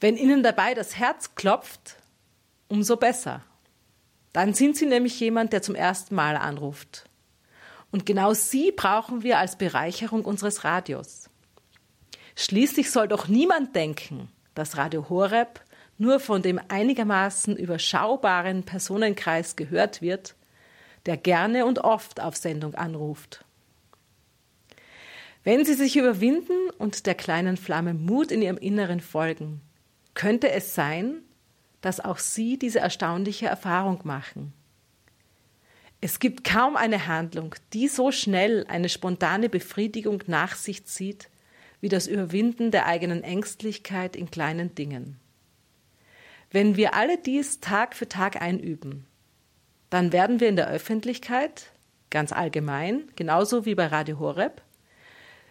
[0.00, 1.96] Wenn Ihnen dabei das Herz klopft,
[2.66, 3.44] umso besser.
[4.32, 7.04] Dann sind Sie nämlich jemand, der zum ersten Mal anruft.
[7.92, 11.30] Und genau Sie brauchen wir als Bereicherung unseres Radios.
[12.34, 15.60] Schließlich soll doch niemand denken, dass Radio Horeb
[15.98, 20.34] nur von dem einigermaßen überschaubaren Personenkreis gehört wird,
[21.06, 23.44] der gerne und oft auf Sendung anruft.
[25.44, 29.60] Wenn Sie sich überwinden und der kleinen Flamme Mut in Ihrem Inneren folgen,
[30.14, 31.22] könnte es sein,
[31.82, 34.54] dass auch Sie diese erstaunliche Erfahrung machen.
[36.00, 41.28] Es gibt kaum eine Handlung, die so schnell eine spontane Befriedigung nach sich zieht,
[41.80, 45.20] wie das Überwinden der eigenen Ängstlichkeit in kleinen Dingen.
[46.54, 49.04] Wenn wir alle dies Tag für Tag einüben,
[49.90, 51.72] dann werden wir in der Öffentlichkeit,
[52.08, 54.62] ganz allgemein, genauso wie bei Radio Horeb,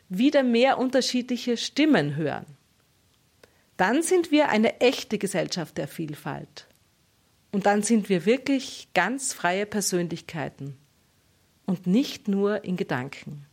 [0.10, 2.45] wieder mehr unterschiedliche Stimmen hören
[3.78, 6.68] dann sind wir eine echte Gesellschaft der Vielfalt.
[7.51, 10.78] Und dann sind wir wirklich ganz freie Persönlichkeiten
[11.66, 13.45] und nicht nur in Gedanken.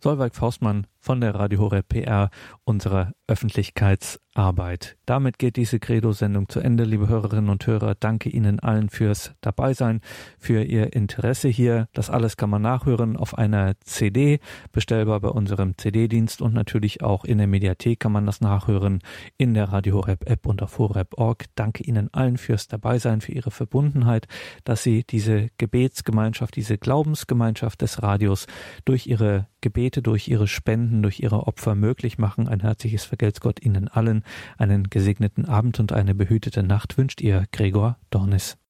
[0.00, 2.30] Solveig Faustmann von der Radio Horeb PR
[2.64, 4.96] unserer Öffentlichkeitsarbeit.
[5.04, 7.96] Damit geht diese Credo-Sendung zu Ende, liebe Hörerinnen und Hörer.
[7.98, 10.00] Danke Ihnen allen fürs Dabeisein,
[10.38, 11.88] für Ihr Interesse hier.
[11.92, 14.38] Das alles kann man nachhören auf einer CD,
[14.70, 19.00] bestellbar bei unserem CD-Dienst und natürlich auch in der Mediathek kann man das nachhören
[19.38, 21.46] in der Radio Horeb App und auf horeb.org.
[21.56, 24.28] Danke Ihnen allen fürs Dabeisein, für Ihre Verbundenheit,
[24.62, 28.46] dass Sie diese Gebetsgemeinschaft, diese Glaubensgemeinschaft des Radios
[28.84, 32.48] durch Ihre Gebete, durch Ihre Spenden Spenden durch ihre Opfer möglich machen.
[32.48, 34.24] Ein herzliches Vergelt's Gott Ihnen allen.
[34.58, 38.58] Einen gesegneten Abend und eine behütete Nacht wünscht ihr Gregor Dornis.